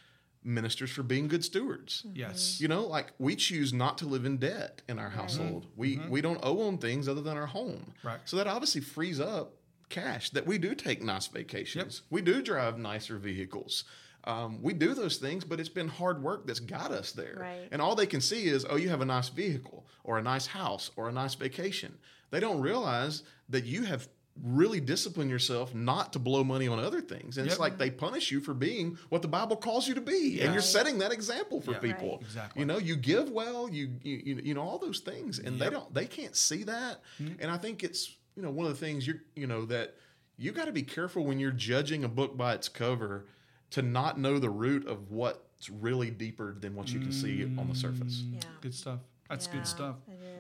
[0.45, 2.03] ministers for being good stewards.
[2.07, 2.17] Mm-hmm.
[2.17, 2.61] yes.
[2.61, 5.65] You know, like we choose not to live in debt in our household.
[5.65, 5.81] Mm-hmm.
[5.81, 6.11] We mm-hmm.
[6.11, 7.93] we don't owe on things other than our home.
[8.03, 8.19] Right.
[8.25, 9.55] So that obviously frees up
[9.89, 12.03] cash that we do take nice vacations.
[12.11, 13.85] We do drive nicer vehicles.
[14.25, 17.39] Um, we do those things, but it's been hard work that's got us there.
[17.41, 17.69] Right.
[17.73, 20.47] And all they can see is, oh, you have a nice vehicle or a nice
[20.47, 21.99] house or a nice vacation.
[22.31, 24.09] They don't realize that you have
[24.43, 27.37] really discipline yourself not to blow money on other things.
[27.37, 30.41] And it's like they punish you for being what the Bible calls you to be.
[30.41, 31.79] And you're setting that example for Yeah.
[31.79, 32.13] people.
[32.13, 32.21] Right.
[32.23, 32.61] Exactly.
[32.61, 35.69] You know, you give well, you you you, you know all those things, and they
[35.71, 37.03] don't they can't see that.
[37.21, 37.41] Mm-hmm.
[37.41, 39.97] And I think it's you know one of the things you're you know that
[40.39, 43.27] you got to be careful when you're judging a book by its cover
[43.71, 47.69] to not know the root of what's really deeper than what you can see on
[47.69, 48.23] the surface.
[48.33, 48.41] Yeah.
[48.63, 49.01] Good stuff.
[49.29, 49.97] That's Yeah, good stuff.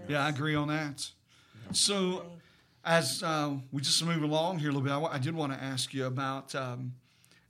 [0.08, 1.08] Yeah, I agree on that.
[1.72, 2.24] So,
[2.84, 5.62] as uh, we just move along here a little bit, I, I did want to
[5.62, 6.94] ask you about, um,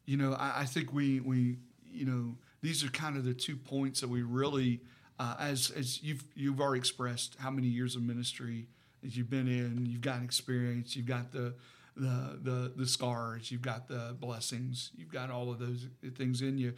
[0.04, 1.56] you know, I, I think we we
[1.90, 4.80] you know these are kind of the two points that we really,
[5.18, 8.66] uh, as as you've you've already expressed how many years of ministry
[9.02, 11.54] that you've been in, you've got experience, you've got the
[11.96, 16.58] the the the scars, you've got the blessings, you've got all of those things in
[16.58, 16.74] you.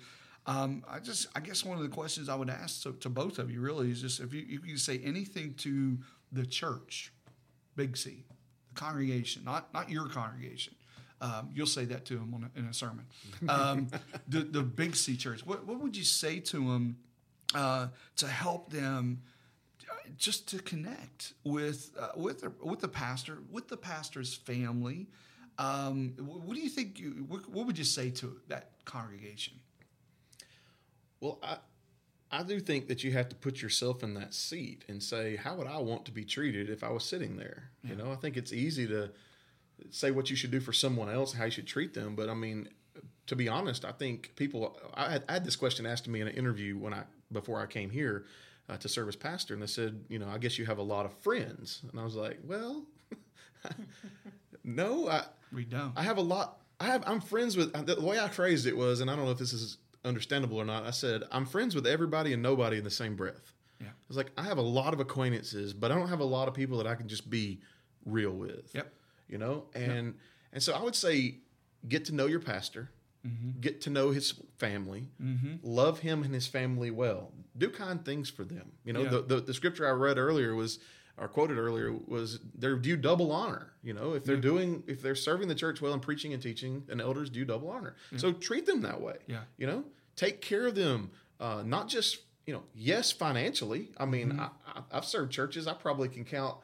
[0.47, 3.39] Um, I just, I guess one of the questions I would ask to, to both
[3.39, 5.97] of you really is just if you, you could say anything to
[6.33, 7.13] the church,
[7.77, 8.25] Big C,
[8.75, 10.75] congregation, not not your congregation.
[11.21, 13.07] Um, you'll say that to them on a, in a sermon.
[13.49, 13.89] Um,
[14.29, 15.47] the the Big C church.
[15.47, 16.97] What what would you say to them
[17.55, 19.23] uh, to help them?
[19.91, 25.07] uh, Just to connect with uh, with the, with the pastor, with the pastor's family,
[25.59, 26.99] um, what do you think?
[26.99, 29.55] You, what, what would you say to that congregation?
[31.21, 31.57] Well, I
[32.35, 35.55] I do think that you have to put yourself in that seat and say, how
[35.55, 37.71] would I want to be treated if I was sitting there?
[37.85, 39.13] You know, I think it's easy to
[39.91, 42.35] say what you should do for someone else, how you should treat them, but I
[42.35, 42.69] mean,
[43.27, 44.79] to be honest, I think people.
[44.95, 47.61] I had, I had this question asked to me in an interview when I before
[47.61, 48.27] I came here
[48.69, 50.83] uh, to serve as pastor, and they said, you know, I guess you have a
[50.83, 52.85] lot of friends, and I was like, well,
[54.65, 55.93] no, I We don't.
[55.97, 56.59] I have a lot.
[56.81, 57.03] I have.
[57.07, 59.53] I'm friends with the way I phrased it was, and I don't know if this
[59.53, 60.85] is understandable or not.
[60.85, 63.53] I said I'm friends with everybody and nobody in the same breath.
[63.81, 63.89] Yeah.
[63.89, 66.49] I was like, I have a lot of acquaintances, but I don't have a lot
[66.49, 67.61] of people that I can just be
[68.05, 68.71] real with.
[68.75, 68.93] Yep.
[69.29, 70.15] You know, and
[70.53, 71.39] and so I would say,
[71.89, 72.91] get to know your pastor,
[73.27, 73.61] Mm-hmm.
[73.61, 75.09] get to know his family,
[75.63, 78.73] love him and his family well, do kind things for them.
[78.85, 79.09] You know, Yeah.
[79.11, 80.79] the, the the scripture I read earlier was.
[81.17, 83.71] Or quoted earlier was they're due double honor.
[83.85, 86.83] You know, if they're doing, if they're serving the church well and preaching and teaching,
[86.89, 87.95] an elders due double honor.
[88.17, 89.19] So treat them that way.
[89.29, 89.43] Yeah.
[89.57, 89.85] You know,
[90.17, 93.89] take care of them, uh, not just you know, yes, financially.
[93.97, 94.41] I mean, Mm-hmm.
[94.41, 95.67] I, I, I've served churches.
[95.67, 96.57] I probably can count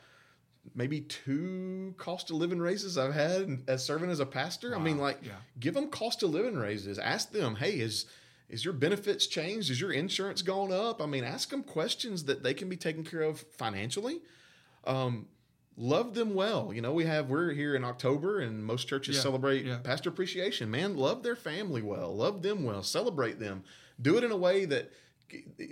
[0.75, 4.77] maybe two cost of living raises I've had as serving as a pastor.
[4.77, 5.33] I mean, like, Yeah.
[5.59, 6.99] give them cost of living raises.
[6.99, 8.05] Ask them, hey, is
[8.51, 9.71] is your benefits changed?
[9.71, 11.01] Is your insurance gone up?
[11.01, 14.21] I mean, ask them questions that they can be taken care of financially.
[14.85, 15.29] Um,
[15.81, 16.73] love them well.
[16.75, 19.79] You know, we have we're here in October, and most churches Yeah, celebrate yeah.
[19.79, 20.71] pastor appreciation.
[20.71, 23.65] Man, love their family well, love them well, celebrate them.
[24.01, 24.93] Do it in a way that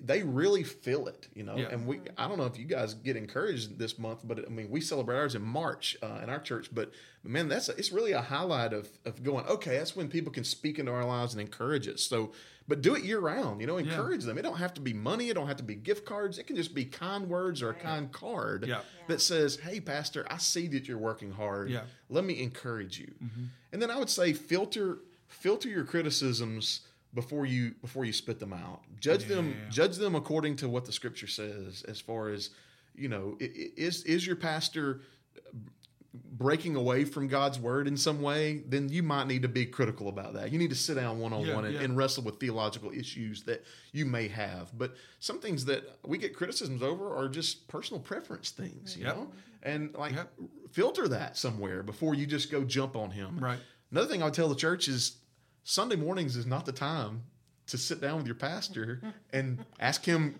[0.03, 1.57] they really feel it, you know.
[1.57, 1.69] Yeah.
[1.71, 4.71] And we, I don't know if you guys get encouraged this month, but I mean,
[4.71, 6.69] we celebrate ours in March uh, in our church.
[6.73, 6.93] But
[7.25, 9.47] man, that's a, it's really a highlight of of going.
[9.47, 12.03] Okay, that's when people can speak into our lives and encourage us.
[12.03, 12.33] So,
[12.67, 13.61] but do it year round.
[13.61, 13.91] You know, Yeah.
[13.93, 14.39] encourage them.
[14.39, 15.31] It don't have to be money.
[15.31, 16.39] It don't have to be gift cards.
[16.39, 18.81] It can just be kind words or a kind card Yeah.
[19.09, 21.71] that says, "Hey, pastor, I see that you're working hard.
[21.71, 21.83] Yeah.
[22.09, 23.13] Let me encourage you."
[23.73, 26.81] And then I would say filter filter your criticisms
[27.15, 28.83] before you before you spit them out.
[29.01, 29.71] Judge them Yeah.
[29.71, 32.51] judge them according to what the scripture says as far as
[32.95, 35.01] you know is is your pastor
[36.15, 40.09] breaking away from God's word in some way, then you might need to be critical
[40.09, 40.51] about that.
[40.51, 44.07] You need to sit down one on one and wrestle with theological issues that you
[44.07, 44.77] may have.
[44.77, 49.17] But some things that we get criticisms over are just personal preference things, you Yep.
[49.17, 49.33] know?
[49.63, 50.33] And like Yep.
[50.73, 53.39] filter that somewhere before you just go jump on him.
[53.39, 53.61] Right.
[53.91, 55.17] Another thing I would tell the church is
[55.71, 57.25] Sunday mornings is not the time
[57.67, 59.03] to sit down with your pastor
[59.35, 60.39] and ask him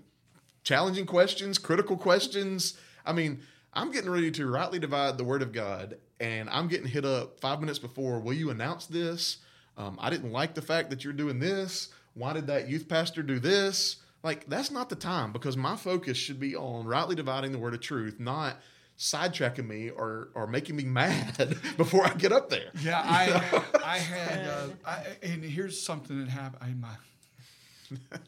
[0.65, 2.79] challenging questions, critical questions.
[3.05, 3.41] I mean,
[3.75, 7.41] I'm getting ready to rightly divide the word of God, and I'm getting hit up
[7.41, 8.21] five minutes before.
[8.21, 9.37] Will you announce this?
[9.77, 11.91] Um, I didn't like the fact that you're doing this.
[12.15, 13.97] Why did that youth pastor do this?
[14.23, 17.75] Like, that's not the time because my focus should be on rightly dividing the word
[17.75, 18.57] of truth, not
[18.99, 22.71] sidetracking me or, or making me mad before I get up there.
[22.83, 26.63] Yeah, I I had uh, I, and here's something that happened.
[26.63, 28.19] I, my,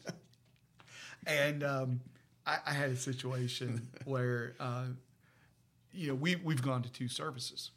[1.27, 2.01] and um,
[2.45, 4.85] I, I had a situation where uh,
[5.93, 7.71] you know we we've gone to two services,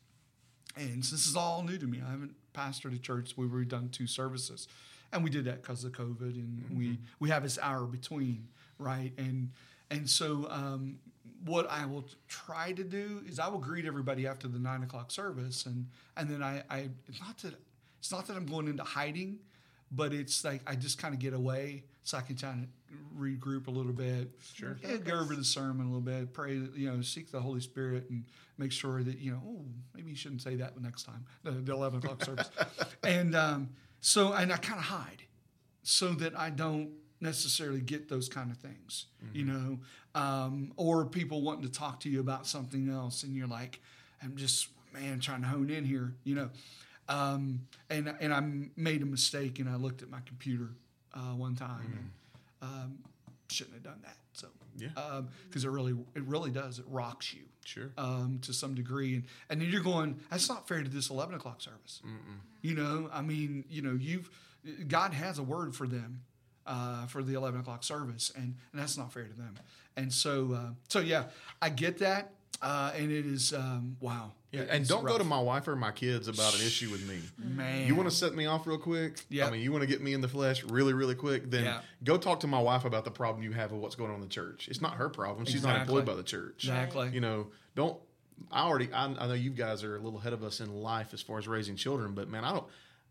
[0.76, 2.00] and this is all new to me.
[2.06, 3.34] I haven't pastored a church.
[3.36, 4.68] We were done two services,
[5.12, 9.12] and we did that because of COVID, and we we have this hour between, right?
[9.18, 9.50] And
[9.90, 10.98] and so um,
[11.44, 15.10] what I will try to do is I will greet everybody after the nine o'clock
[15.10, 17.54] service, and and then I, I it's not that
[17.98, 19.38] it's not that I'm going into hiding,
[19.90, 23.66] but it's like I just kind of get away so I can kind of regroup
[23.66, 24.30] a little bit.
[24.54, 24.76] Sure.
[24.82, 28.08] Yeah, go over the sermon a little bit, pray, you know, seek the Holy Spirit
[28.10, 28.24] and
[28.58, 31.52] make sure that, you know, oh, maybe you shouldn't say that the next time, the,
[31.52, 32.50] the 11 o'clock service.
[33.02, 35.22] And um, so, and I kind of hide
[35.82, 36.90] so that I don't
[37.24, 39.78] necessarily get those kind of things, you know,
[40.14, 43.80] um, or people wanting to talk to you about something else, and you're like,
[44.22, 46.50] I'm just man trying to hone in here, you know,
[47.08, 47.60] um,
[47.90, 48.40] and and I
[48.76, 50.68] made a mistake and I looked at my computer
[51.14, 52.10] uh, one time
[52.62, 52.98] and um,
[53.48, 54.16] shouldn't have done that.
[54.34, 55.22] So Yeah.
[55.48, 57.90] because it really it really does it rocks you Sure.
[57.96, 61.34] um, to some degree, and and then you're going, that's not fair to this eleven
[61.34, 62.02] o'clock service.
[62.62, 64.28] You know, I mean, you know, you've
[64.88, 66.22] God has a word for them
[66.66, 69.54] uh, for the eleven o'clock service, and and that's not fair to them.
[69.96, 71.24] And so, uh, so yeah,
[71.62, 74.32] I get that, uh, and it is um, wow.
[74.50, 77.18] Yeah, and don't go to my wife or my kids about an issue with me.
[77.38, 77.88] man.
[77.88, 79.18] You want to set me off real quick?
[79.28, 79.48] Yeah.
[79.48, 81.50] I mean, you want to get me in the flesh really, really quick?
[81.50, 81.80] Then Yeah.
[82.04, 84.20] go talk to my wife about the problem you have with what's going on in
[84.22, 84.68] the church.
[84.68, 85.44] It's not her problem.
[85.44, 86.54] She's not employed by the church.
[86.64, 87.10] exactly?
[87.12, 87.98] You know, don't.
[88.52, 88.92] I already.
[88.92, 91.38] I, I know you guys are a little ahead of us in life as far
[91.38, 92.66] as raising children, but man, I don't.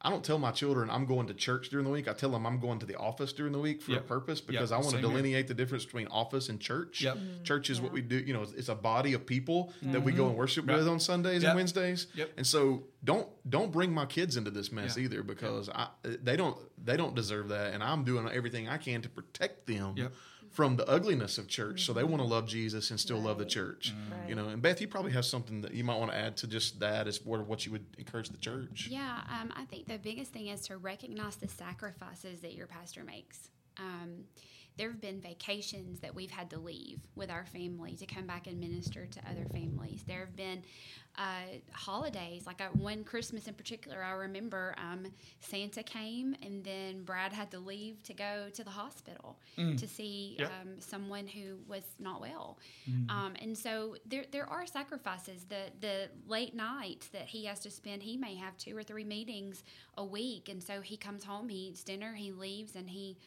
[0.05, 2.09] I don't tell my children I'm going to church during the week.
[2.09, 4.01] I tell them I'm going to the office during the week for Yep.
[4.01, 4.75] a purpose because Yep.
[4.77, 5.09] I want to Same here.
[5.09, 7.01] delineate the difference between office and church.
[7.01, 7.15] Yep.
[7.17, 7.43] Mm-hmm.
[7.43, 8.17] Church is what we do.
[8.17, 10.29] You know, it's a body of people that we go mm-hmm.
[10.31, 10.77] and worship Right.
[10.77, 11.49] with on Sundays Yep.
[11.51, 12.07] and Wednesdays.
[12.15, 12.31] Yep.
[12.35, 15.03] And so don't don't bring my kids into this mess Yeah.
[15.05, 19.01] either because I, they don't they don't deserve that, and I'm doing everything I can
[19.03, 20.13] to protect them Yep.
[20.53, 21.83] From the ugliness of church.
[21.83, 23.91] So they want to love Jesus and still love the church.
[23.91, 24.29] Mm-hmm.
[24.29, 26.47] You know, and Beth, you probably have something that you might want to add to
[26.47, 28.87] just that as what what you would encourage the church.
[28.89, 33.03] Yeah, um, I think the biggest thing is to recognize the sacrifices that your pastor
[33.03, 33.49] makes.
[33.77, 34.25] Um,
[34.77, 38.47] there have been vacations that we've had to leave with our family to come back
[38.47, 40.03] and minister to other families.
[40.07, 40.63] There have been
[41.17, 45.05] uh, holidays, like uh, one Christmas in particular, I remember um,
[45.41, 49.37] Santa came and then Brad had to leave to go to the hospital
[49.77, 50.51] to see Yep.
[50.61, 52.57] um, someone who was not well.
[53.09, 55.45] Um, and so there, there are sacrifices.
[55.45, 59.03] The, the late night that he has to spend, he may have two or three
[59.03, 59.63] meetings
[59.97, 60.49] a week.
[60.49, 63.17] And so he comes home, he eats dinner, he leaves, and he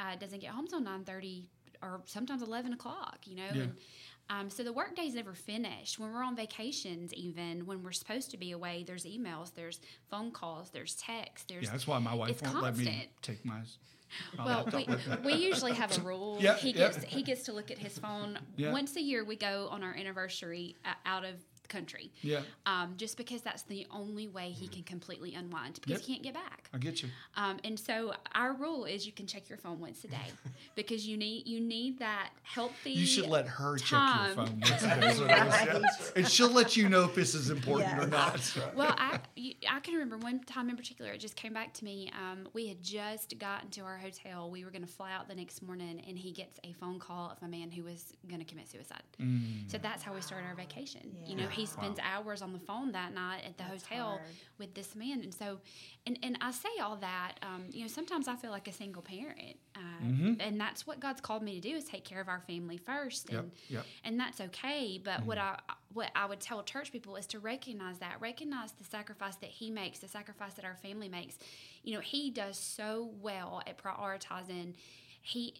[0.00, 1.44] uh, doesn't get home till 9.30
[1.80, 3.46] or sometimes 11 o'clock, you know?
[3.54, 3.62] Yeah.
[3.62, 3.74] And,
[4.30, 5.98] um, so the work day's never finished.
[5.98, 10.30] When we're on vacations, even when we're supposed to be away, there's emails, there's phone
[10.30, 13.60] calls, there's texts, there's Yeah, that's why my wife won't let me take my.
[14.36, 14.86] my well, we,
[15.24, 16.38] we usually have a rule.
[16.40, 16.88] Yeah, he yeah.
[16.88, 18.72] gets he gets to look at his phone Yeah.
[18.72, 19.24] once a year.
[19.24, 21.34] We go on our anniversary uh, out of
[21.68, 22.10] country.
[22.22, 26.00] Yeah, Um, just because that's the only way he can completely unwind because Yep.
[26.00, 26.68] he can't get back.
[26.72, 27.08] I get you.
[27.36, 30.16] Um, and so our rule is you can check your phone once a day
[30.74, 32.92] because you need you need that healthy.
[32.92, 33.90] You should let her check
[34.26, 34.60] your phone.
[34.66, 35.18] That's what it is.
[35.28, 35.82] Yeah.
[36.16, 38.56] And she'll let you know if this is important or Yes.
[38.56, 38.74] not.
[38.74, 39.20] Well, I
[39.68, 41.12] I can remember one time in particular.
[41.12, 42.10] It just came back to me.
[42.18, 44.50] Um, we had just gotten to our hotel.
[44.50, 47.30] We were going to fly out the next morning, and he gets a phone call
[47.30, 49.02] of a man who was going to commit suicide.
[49.20, 49.70] Mm.
[49.70, 51.14] So that's how we started our vacation.
[51.26, 54.20] You know, he spends hours on the phone that night at the hotel hard.
[54.58, 55.58] with this man, and so,
[56.06, 57.34] and and I say all that.
[57.42, 60.34] Um, you know, sometimes I feel like a single parent, uh, Mm-hmm.
[60.40, 63.30] and that's what God's called me to do is take care of our family first,
[63.30, 63.84] and yep.
[64.04, 65.00] and that's okay.
[65.02, 65.58] But what I
[65.92, 69.70] what I would tell church people is to recognize that, recognize the sacrifice that He
[69.70, 71.36] makes, the sacrifice that our family makes.
[71.82, 74.74] You know, He does so well at prioritizing.
[75.20, 75.54] He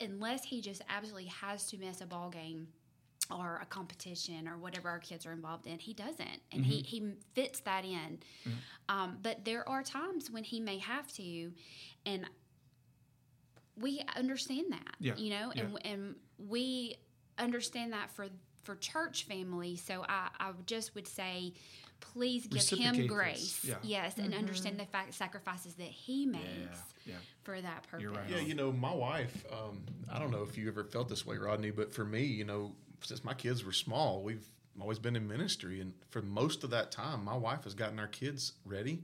[0.00, 2.68] unless He just absolutely has to miss a ball game
[3.30, 5.78] or a competition or whatever our kids are involved in.
[5.78, 8.18] He doesn't, and he he fits that in.
[8.88, 11.52] Um, but there are times when he may have to,
[12.04, 12.28] and
[13.80, 14.94] we understand that.
[15.00, 16.96] Yeah, You know, and and we
[17.38, 18.26] understand that for
[18.64, 19.76] for church family.
[19.76, 21.52] So I I just would say.
[21.98, 23.76] Please give him grace, yeah.
[23.82, 26.44] yes, and understand the fact sacrifices that he makes
[27.06, 27.14] yeah.
[27.42, 28.02] for that purpose.
[28.02, 28.28] You're right.
[28.28, 29.46] Yeah, you know, my wife.
[29.50, 29.80] Um,
[30.12, 32.72] I don't know if you ever felt this way, Rodney, but for me, you know,
[33.02, 34.46] since my kids were small, we've
[34.80, 38.06] always been in ministry, and for most of that time, my wife has gotten our
[38.06, 39.02] kids ready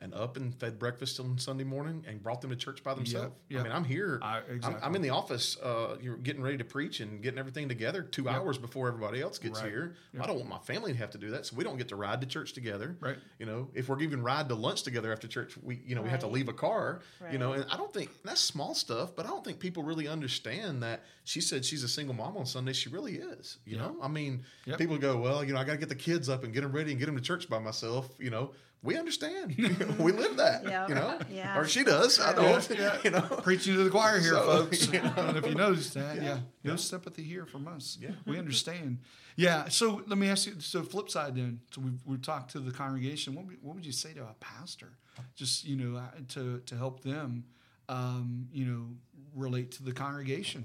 [0.00, 3.34] and up and fed breakfast on Sunday morning and brought them to church by themselves.
[3.48, 3.60] yep.
[3.60, 4.20] I mean, I'm here.
[4.22, 4.76] I- I'm.
[4.82, 5.56] I'm in the office.
[5.58, 9.38] Uh, you're getting ready to preach and getting everything together two hours before everybody else
[9.38, 9.70] gets Right.
[9.70, 9.96] here.
[10.14, 10.22] Yep.
[10.22, 11.96] I don't want my family to have to do that, so we don't get to
[11.96, 12.96] ride to church together.
[13.00, 13.18] Right.
[13.38, 16.10] You know, if we're even ride to lunch together after church, we you know we
[16.10, 17.00] have to leave a car.
[17.32, 20.06] You know, and I don't think that's small stuff, but I don't think people really
[20.06, 22.72] understand that she said she's a single mom on Sunday.
[22.72, 23.58] She really is.
[23.64, 23.82] You Yeah.
[23.82, 24.78] know, I mean, Yep.
[24.78, 26.72] people go, well, you know, I got to get the kids up and get them
[26.72, 28.08] ready and get them to church by myself.
[28.18, 28.52] You know,
[28.82, 29.54] we understand.
[29.98, 30.64] we live that.
[30.64, 30.88] Yeah.
[30.88, 31.58] You know, Yeah.
[31.58, 32.20] or she does.
[32.20, 32.70] I don't.
[32.70, 32.98] Yeah.
[33.04, 34.86] You know, Preaching to the choir here, So, folks.
[34.86, 35.12] you know.
[35.16, 36.16] I don't know if you noticed that.
[36.16, 36.22] Yeah.
[36.22, 36.38] Yeah.
[36.64, 37.98] No sympathy here from us.
[38.00, 38.10] Yeah.
[38.26, 38.98] We understand.
[39.36, 39.68] Yeah.
[39.68, 40.54] So let me ask you.
[40.60, 41.60] So flip side then.
[41.72, 43.34] So we've, we've talked to the congregation.
[43.34, 44.92] What would, what would you say to a pastor?
[45.34, 47.44] Just, you know, uh, to, to help them,
[47.88, 48.86] um, you know,
[49.34, 50.64] relate to the congregation.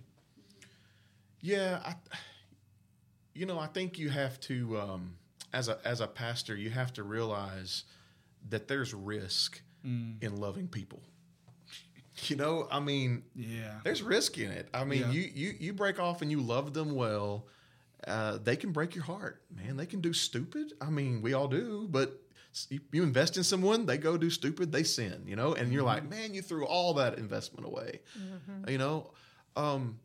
[1.41, 1.95] Yeah, I,
[3.33, 5.15] you know, I think you have to, um,
[5.51, 7.83] as a as a pastor, you have to realize
[8.49, 11.01] that there's risk in loving people.
[12.27, 13.79] You know, I mean, Yeah.
[13.83, 14.69] there's risk in it.
[14.73, 15.11] I mean, Yeah.
[15.11, 17.47] you you you break off and you love them well,
[18.07, 19.77] uh, they can break your heart, man.
[19.77, 20.73] They can do stupid.
[20.79, 22.21] I mean, we all do, but
[22.69, 25.83] you- you invest in someone, they go do stupid, they sin, you know, and you're
[25.83, 28.01] like, man, you threw all that investment away,
[28.67, 29.11] you know.
[29.55, 29.99] Um,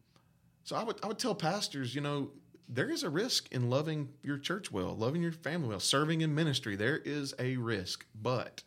[0.64, 2.30] so I would I would tell pastors, you know,
[2.68, 6.34] there is a risk in loving your church well, loving your family well, serving in
[6.34, 6.76] ministry.
[6.76, 8.62] There is a risk, but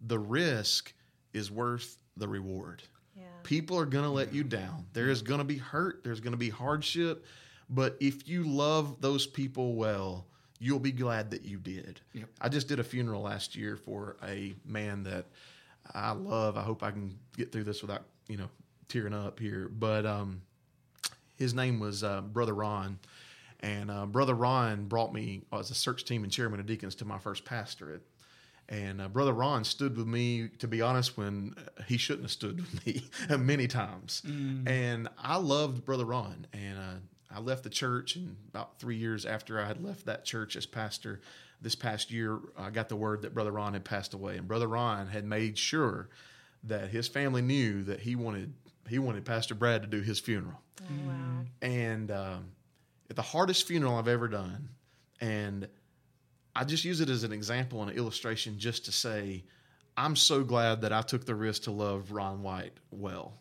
[0.00, 0.92] the risk
[1.32, 2.82] is worth the reward.
[3.16, 3.24] Yeah.
[3.44, 4.86] People are going to let you down.
[4.92, 7.24] There is going to be hurt, there's going to be hardship,
[7.70, 10.26] but if you love those people well,
[10.58, 12.00] you'll be glad that you did.
[12.12, 12.28] Yep.
[12.40, 15.26] I just did a funeral last year for a man that
[15.94, 16.56] I love.
[16.56, 18.48] I hope I can get through this without, you know,
[18.88, 20.42] tearing up here, but um
[21.38, 22.98] his name was uh, Brother Ron.
[23.60, 27.04] And uh, Brother Ron brought me as a search team and chairman of deacons to
[27.04, 28.02] my first pastorate.
[28.68, 32.30] And uh, Brother Ron stood with me, to be honest, when uh, he shouldn't have
[32.30, 33.02] stood with me
[33.38, 34.22] many times.
[34.24, 36.46] And I loved Brother Ron.
[36.52, 40.24] And uh, I left the church, and about three years after I had left that
[40.24, 41.20] church as pastor,
[41.60, 44.36] this past year, I got the word that Brother Ron had passed away.
[44.36, 46.10] And Brother Ron had made sure
[46.64, 48.52] that his family knew that he wanted
[48.88, 51.44] he wanted Pastor Brad to do his funeral Oh, wow.
[51.60, 52.44] and um,
[53.16, 54.68] the hardest funeral I've ever done.
[55.20, 55.68] And
[56.54, 59.44] I just use it as an example and an illustration just to say,
[59.96, 63.34] I'm so glad that I took the risk to love Ron White well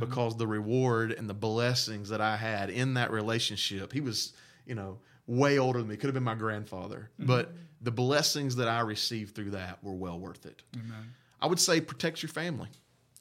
[0.00, 4.32] because the reward and the blessings that I had in that relationship, he was,
[4.66, 8.66] you know, way older than me, could have been my grandfather, but the blessings that
[8.66, 10.62] I received through that were well worth it.
[10.74, 11.14] Amen.
[11.40, 12.70] I would say protect your family.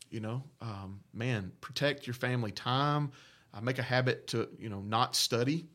[0.10, 3.12] You know, um, man, protect your family time.
[3.54, 5.68] Uh, make a habit to you know not study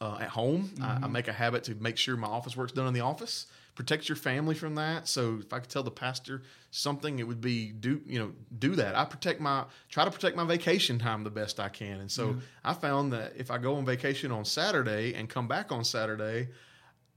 [0.00, 0.70] uh, at home.
[0.80, 1.12] I, I mm-hmm.
[1.12, 3.46] make a habit to make sure my office work's done in the office.
[3.74, 5.06] Protect your family from that.
[5.06, 6.42] So if I could tell the pastor
[6.72, 8.96] something, it would be do you know do that.
[8.96, 12.00] I protect my try to protect my vacation time the best I can.
[12.00, 12.40] And so mm-hmm.
[12.64, 16.48] I found that if I go on vacation on Saturday and come back on Saturday,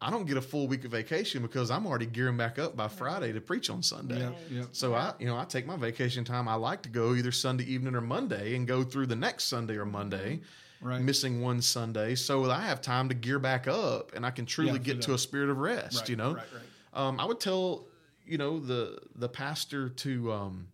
[0.01, 2.87] I don't get a full week of vacation because I'm already gearing back up by
[2.87, 4.19] Friday to preach on Sunday.
[4.19, 4.63] Yeah, yeah.
[4.71, 6.47] So I, you know, I take my vacation time.
[6.47, 9.77] I like to go either Sunday evening or Monday and go through the next Sunday
[9.77, 10.43] or Monday, mm-hmm.
[10.81, 10.99] Right.
[10.99, 14.71] missing one Sunday, so I have time to gear back up and I can truly
[14.71, 15.99] Yeah, get to a spirit of rest.
[15.99, 17.07] Right, you know, right, right.
[17.07, 17.85] Um, I would tell
[18.25, 20.67] you know the the pastor to um,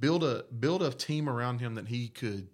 [0.00, 2.48] build a build a team around him that he could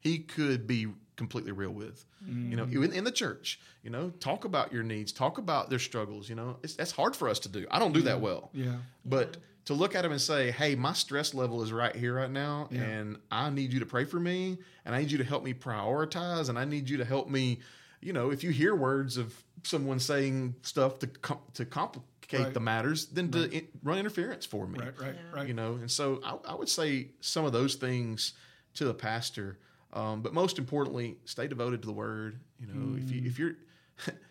[0.00, 0.86] he could be
[1.16, 2.04] completely real with.
[2.28, 5.78] You know, in, in the church, you know, talk about your needs, talk about their
[5.78, 6.28] struggles.
[6.28, 7.66] You know, it's, that's hard for us to do.
[7.70, 8.50] I don't do that well.
[8.52, 8.76] Yeah.
[9.04, 9.36] But
[9.66, 12.68] to look at him and say, "Hey, my stress level is right here, right now,
[12.70, 12.82] Yeah.
[12.82, 15.54] and I need you to pray for me, and I need you to help me
[15.54, 17.60] prioritize, and I need you to help me."
[18.00, 22.54] You know, if you hear words of someone saying stuff to com- to complicate Right.
[22.54, 25.30] the matters, then to in- run interference for me Right, right, Yeah.
[25.38, 25.48] right.
[25.48, 28.32] you know and so I, I would say some of those things
[28.74, 29.58] to the pastor
[29.92, 33.54] um, but most importantly stay devoted to the word you know if you if you're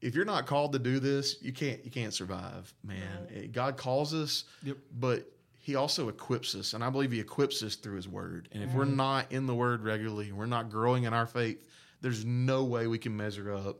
[0.00, 3.76] if you're not called to do this you can't you can't survive man Eh, god
[3.76, 4.76] calls us Yep.
[4.98, 8.62] but he also equips us and i believe he equips us through his word and
[8.62, 11.66] if we're not in the word regularly we're not growing in our faith
[12.00, 13.78] there's no way we can measure up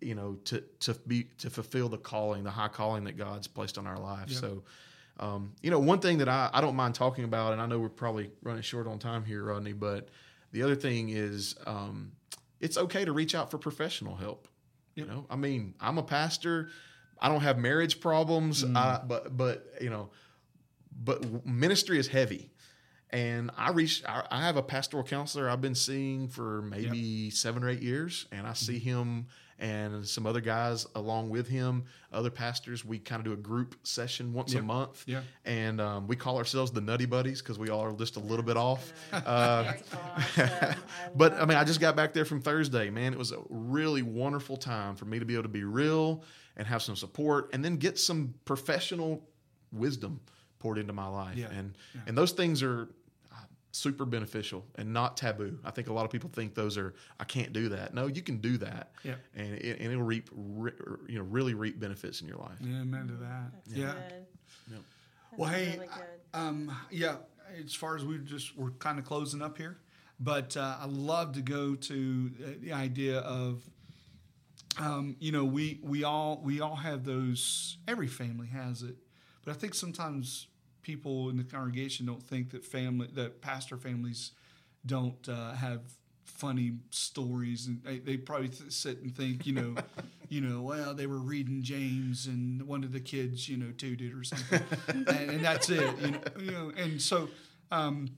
[0.00, 3.78] you know to to be to fulfill the calling the high calling that god's placed
[3.78, 4.38] on our life Yep.
[4.40, 4.62] so
[5.20, 7.78] um, you know, one thing that I, I don't mind talking about, and I know
[7.78, 10.08] we're probably running short on time here, Rodney, but
[10.52, 12.12] the other thing is um,
[12.60, 14.48] it's okay to reach out for professional help.
[14.94, 15.06] Yep.
[15.06, 16.68] You know, I mean, I'm a pastor.
[17.20, 18.76] I don't have marriage problems, mm.
[18.76, 20.10] I, but but you know,
[21.02, 22.50] but ministry is heavy.
[23.10, 24.02] And I reach.
[24.06, 28.26] I, I have a pastoral counselor I've been seeing for maybe seven or eight years,
[28.32, 28.88] and I see mm-hmm.
[28.88, 29.26] him
[29.62, 32.84] and some other guys along with him, other pastors.
[32.84, 35.22] We kind of do a group session once a month, Yeah.
[35.44, 38.44] and um, we call ourselves the Nutty Buddies because we all are just a little
[38.44, 38.92] bit off.
[39.12, 40.48] That's Uh, awesome.
[40.60, 40.76] I
[41.14, 43.12] but I mean, I just got back there from Thursday, man.
[43.12, 46.24] It was a really wonderful time for me to be able to be real
[46.56, 49.22] and have some support, and then get some professional
[49.72, 50.20] wisdom
[50.58, 51.36] poured into my life.
[51.36, 51.50] Yeah.
[51.50, 52.00] And Yeah.
[52.08, 52.88] and those things are
[53.74, 55.58] super beneficial and not taboo.
[55.64, 57.94] I think a lot of people think those are I can't do that.
[57.94, 58.92] No, you can do that.
[59.02, 59.14] Yeah.
[59.34, 60.72] And it, and it'll reap re,
[61.08, 62.58] you know really reap benefits in your life.
[62.62, 63.50] Amen to that.
[63.66, 63.92] That's yeah.
[63.92, 64.26] good.
[64.70, 64.80] Yep.
[65.30, 66.04] That's Well, hey, really good.
[66.34, 67.16] um, yeah.
[67.64, 69.78] As far as we just we're kind of closing up here,
[70.20, 73.62] but uh, I love to go to uh, the idea of,
[74.78, 77.76] um, you know, we we all we all have those.
[77.86, 78.96] Every family has it,
[79.44, 80.46] but I think sometimes
[80.82, 84.32] people in the congregation don't think that family that pastor families
[84.84, 85.80] don't uh, have
[86.24, 87.66] funny stories.
[87.66, 89.74] And they, they probably th- sit and think you know
[90.28, 94.14] you know well they were reading james and one of the kids you know tooted
[94.14, 94.62] or something.
[94.88, 97.28] And, and that's it you know, you know and so
[97.70, 98.08] um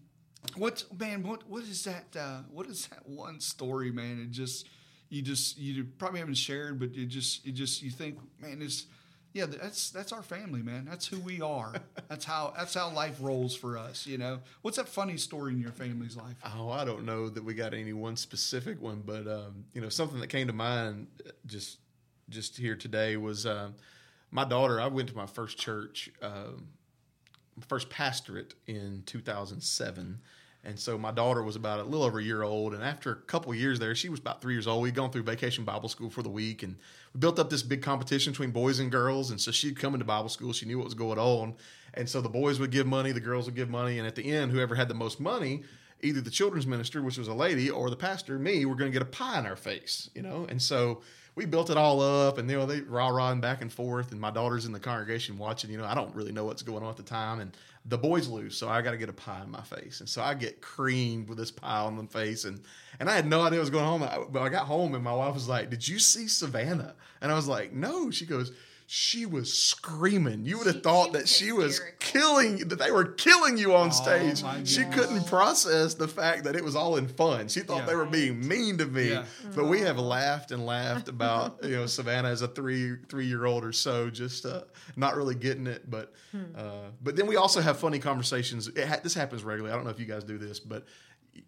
[0.57, 4.21] what man what what is that uh what is that one story man?
[4.23, 4.69] It just
[5.09, 8.87] you just you probably haven't shared but you just you just you think man it's
[9.35, 11.75] yeah that's that's our family man that's who we are
[12.09, 15.61] that's how that's how life rolls for us you know what's that funny story in
[15.61, 19.27] your family's life Oh, I don't know that we got any one specific one, but
[19.27, 21.79] um, you know, something that came to mind uh, just
[22.31, 23.75] just here today was um,
[24.31, 24.81] my daughter.
[24.81, 26.69] I went to my first church, um,
[27.69, 30.21] first pastorate in 2007.
[30.65, 33.17] And so my daughter was about a little over a year old, and after a
[33.17, 34.83] couple years there, she was about three years old.
[34.83, 36.77] We'd gone through vacation Bible school for the week, and
[37.13, 39.31] we built up this big competition between boys and girls.
[39.31, 41.55] And so she'd come into Bible school; she knew what was going on,
[41.93, 44.31] and so the boys would give money, the girls would give money, and at the
[44.31, 45.63] end, whoever had the most money,
[46.03, 48.99] either the children's minister, which was a lady, or the pastor, me, were going to
[48.99, 50.47] get a pie in our face, you know.
[50.49, 51.03] And so
[51.35, 54.21] we built it all up, and you know they rah rahing back and forth, and
[54.21, 55.71] my daughter's in the congregation watching.
[55.71, 57.57] You know, I don't really know what's going on at the time, and
[57.87, 60.23] the boys lose, so I got to get a pie in my face, and so
[60.23, 62.61] I get creamed with this pie on the face, and
[62.99, 64.29] and I had no idea what was going on.
[64.31, 67.35] But I got home, and my wife was like, "Did you see Savannah?" And I
[67.35, 68.53] was like, "No." She goes.
[68.87, 70.45] She was screaming.
[70.45, 74.43] You would have thought that she was killing that they were killing you on stage.
[74.43, 77.49] my She couldn't process the fact that it was all in fun.
[77.49, 77.87] She thought Yeah.
[77.87, 79.11] they were being mean to me.
[79.11, 79.25] Yeah.
[79.55, 83.47] But we have laughed and laughed about you know Savannah as a three three year
[83.47, 84.63] old or so, just uh,
[84.97, 85.91] not really getting it.
[85.91, 86.13] But
[86.57, 88.69] uh, but then we also have funny conversations.
[88.69, 89.73] It ha- this happens regularly.
[89.73, 90.85] I don't know if you guys do this, but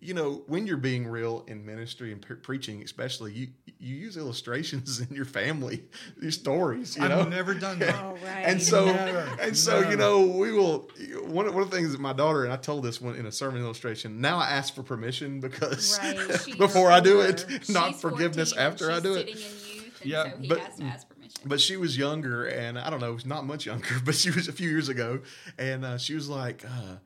[0.01, 4.17] you know, when you're being real in ministry and pre- preaching, especially, you you use
[4.17, 5.85] illustrations in your family,
[6.21, 6.97] your stories.
[6.97, 7.95] You I've know, never done that.
[8.03, 8.45] Oh, right.
[8.45, 9.29] and so Never.
[9.41, 9.91] and so Never.
[9.91, 10.89] you know we will
[11.27, 13.27] one of, one of the things that my daughter and I told this one in
[13.27, 14.21] a sermon illustration.
[14.21, 16.17] Now I ask for permission because Right.
[16.45, 17.61] She's before I do it, older.
[17.73, 19.29] not She's forgiveness 14 and after I do it.
[19.29, 21.17] Sitting in youth, and Yeah, so but- has to ask permission.
[21.45, 24.53] But she was younger, and I don't know, not much younger, but she was a
[24.53, 25.21] few years ago,
[25.59, 26.97] and uh, she was like, uh,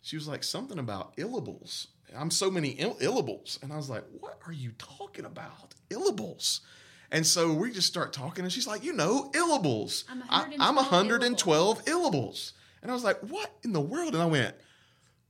[0.00, 1.88] she was like something about illables.
[2.16, 5.74] I'm so many Ill- illables, and I was like, what are you talking about?
[5.90, 6.60] Illables.
[7.10, 10.04] And so we just start talking, and she's like, you know, illables.
[10.10, 12.52] I'm I- I'm 112 112 illables.
[12.82, 14.14] And I was like, what in the world?
[14.14, 14.54] And I went,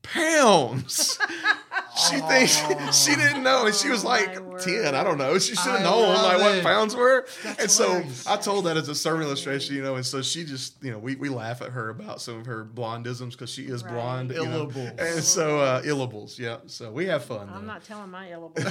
[0.02, 1.18] pounds.
[2.10, 2.56] she thinks
[3.04, 4.94] she didn't know, and she was Oh, like my ten.
[4.94, 5.38] I don't know.
[5.38, 6.64] She should have known love like what it.
[6.64, 7.26] pounds were.
[7.44, 8.26] That's and so hilarious.
[8.26, 10.98] I told that as a sermon illustration, you know, and so she just, you know,
[10.98, 13.92] we, we laugh at her about some of her blondisms because she is Right.
[13.94, 14.30] blonde.
[14.32, 14.70] you know.
[14.98, 16.58] And so uh, illables, yeah.
[16.66, 17.48] So we have fun.
[17.48, 17.72] I'm though.
[17.72, 18.64] not telling my illables.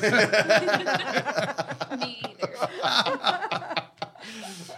[1.99, 3.83] Me either.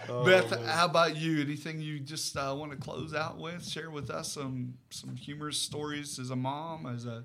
[0.08, 0.64] Oh, Beth, man.
[0.66, 1.40] how about you?
[1.40, 3.66] Anything you just uh, want to close out with?
[3.66, 7.24] Share with us some some humorous stories as a mom, as a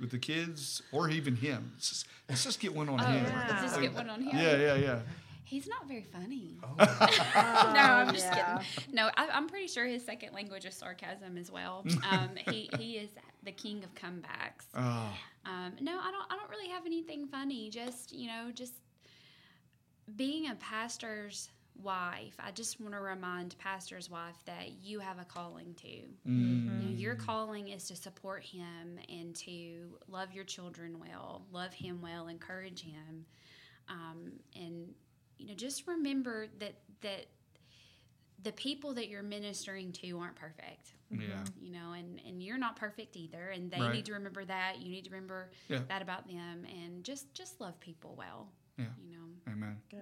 [0.00, 1.72] with the kids, or even him.
[1.74, 3.24] Let's just, let's just get one on Oh, him.
[3.24, 3.60] yeah.
[3.62, 4.32] Just get one on here.
[4.34, 4.98] Yeah, yeah, yeah.
[5.44, 6.56] He's not very funny.
[6.78, 7.72] Oh.
[7.74, 8.62] no, I'm just yeah.
[8.74, 8.94] kidding.
[8.94, 11.84] No, I, I'm pretty sure his second language is sarcasm as well.
[12.10, 13.10] Um, he he is
[13.44, 14.66] the king of comebacks.
[14.76, 15.12] Oh,
[15.46, 16.26] Um, no, I don't.
[16.30, 17.70] I don't really have anything funny.
[17.70, 18.74] Just you know, just
[20.16, 21.50] being a pastor's
[21.80, 22.34] wife.
[22.40, 26.08] I just want to remind pastor's wife that you have a calling too.
[26.28, 26.64] mm.
[26.82, 31.72] You know, your calling is to support him and to love your children well, love
[31.72, 33.24] him well, encourage him,
[33.88, 34.92] um, and
[35.38, 37.26] you know, just remember that that
[38.42, 40.92] the people that you're ministering to aren't perfect.
[41.10, 41.44] yeah.
[41.60, 43.94] You know, and and you're not perfect either, and they Right.
[43.94, 44.80] need to remember that.
[44.80, 45.80] You need to remember Yeah.
[45.88, 48.48] that about them, and just just love people well.
[48.78, 48.84] Yeah.
[49.04, 49.52] You know.
[49.52, 49.76] Amen.
[49.90, 49.98] Good.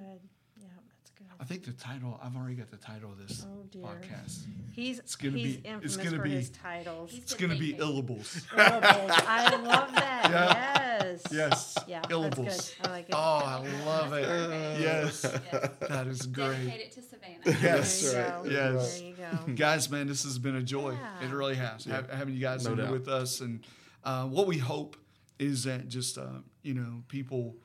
[0.61, 0.67] Yeah,
[0.99, 1.27] that's good.
[1.41, 2.21] I think the title.
[2.23, 3.83] I've already got the title of this Oh, dear.
[3.83, 4.41] podcast.
[4.73, 7.11] He's It's gonna he's be- infamous it's gonna for be- his titles.
[7.11, 7.83] He's It's going to be baby.
[7.85, 8.43] illables.
[8.49, 8.83] Illables.
[9.27, 10.29] I love that.
[10.31, 11.03] Yeah.
[11.03, 11.23] Yes.
[11.33, 11.79] Yes.
[11.87, 12.03] Yeah.
[12.03, 12.45] Illables.
[12.47, 12.87] That's good.
[12.87, 13.15] I like it.
[13.15, 14.81] Oh, I love it.
[14.81, 15.25] Yes.
[15.53, 15.71] Yes.
[15.89, 16.49] That is great.
[16.67, 17.59] Dedicate it to Savannah.
[17.63, 18.13] Yes.
[18.13, 18.51] There you go.
[18.51, 18.99] Yes.
[18.99, 19.15] There you
[19.47, 19.53] go.
[19.55, 21.27] guys man this has been a joy Yeah.
[21.29, 23.65] it really has ha- having you guys No in here with us and
[24.05, 24.97] uh, what we hope
[25.39, 26.27] is that just uh,
[26.63, 27.57] you know people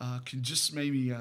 [0.00, 1.18] uh, can just maybe uh,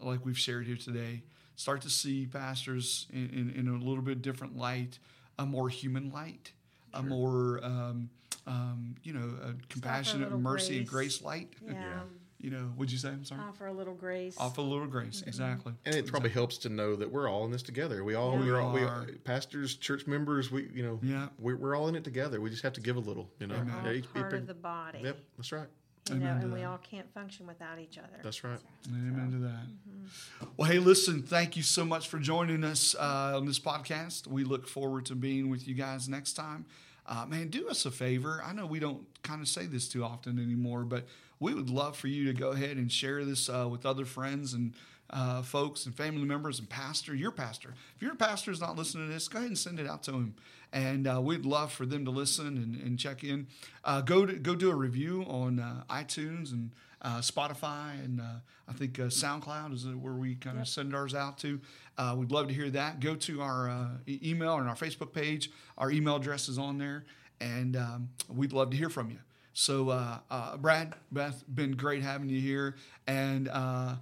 [0.00, 1.22] like we've shared here today
[1.56, 4.98] start to see pastors in, in, in a little bit different light
[5.38, 6.52] a more human light
[6.94, 8.08] a more um,
[8.46, 11.18] um, you know a compassionate little mercy and grace.
[11.18, 12.00] grace light Yeah.
[12.40, 14.36] you know would you say i'm sorry Offer a little grace.
[14.38, 17.50] offer a little grace exactly And it probably helps to know that we're all in
[17.50, 18.02] this together.
[18.04, 18.40] We all, Yeah.
[18.40, 19.06] we're all, we are.
[19.24, 20.50] pastors, church members.
[20.50, 21.28] We, you know, Yeah.
[21.38, 22.40] we're, we're all in it together.
[22.40, 23.28] We just have to give a little.
[23.40, 25.00] You know, Yeah, each- part each- of the body.
[25.02, 25.68] Yep, that's right.
[26.08, 28.18] You know, Amen to and we all can't function without each other.
[28.22, 28.58] That's right.
[28.88, 29.66] Amen to that.
[29.66, 30.46] Mm-hmm.
[30.56, 34.26] Well, hey, listen, thank you so much for joining us uh, on this podcast.
[34.26, 36.64] We look forward to being with you guys next time.
[37.06, 38.42] Uh, man, do us a favor.
[38.44, 41.06] I know we don't kind of say this too often anymore, but
[41.40, 44.52] we would love for you to go ahead and share this uh, with other friends
[44.54, 44.74] and
[45.10, 47.74] uh, folks and family members and pastor, your pastor.
[47.96, 50.12] If your pastor is not listening to this, go ahead and send it out to
[50.12, 50.34] him.
[50.72, 53.46] And uh, we'd love for them to listen and, and check in.
[53.84, 58.24] Uh, go to go do a review on uh, iTunes and uh, Spotify and uh,
[58.68, 61.60] I think uh, SoundCloud is where we kind of send ours out to.
[61.96, 63.00] Uh, we'd love to hear that.
[63.00, 65.50] Go to our e- email and our Facebook page.
[65.78, 67.04] Our email address is on there,
[67.40, 69.18] and um, we'd love to hear from you.
[69.54, 72.76] So, uh, uh, Brad, Beth, been great having you here,
[73.08, 73.96] and uh,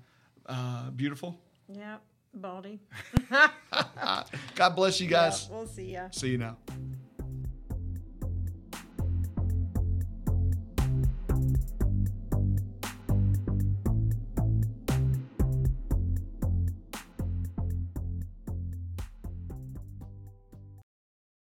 [0.47, 1.39] uh, beautiful.
[1.73, 2.03] Yep.
[2.37, 2.81] Baldy.
[4.55, 5.49] God bless you guys.
[5.49, 6.09] Yeah, we'll see ya.
[6.11, 6.57] See you now.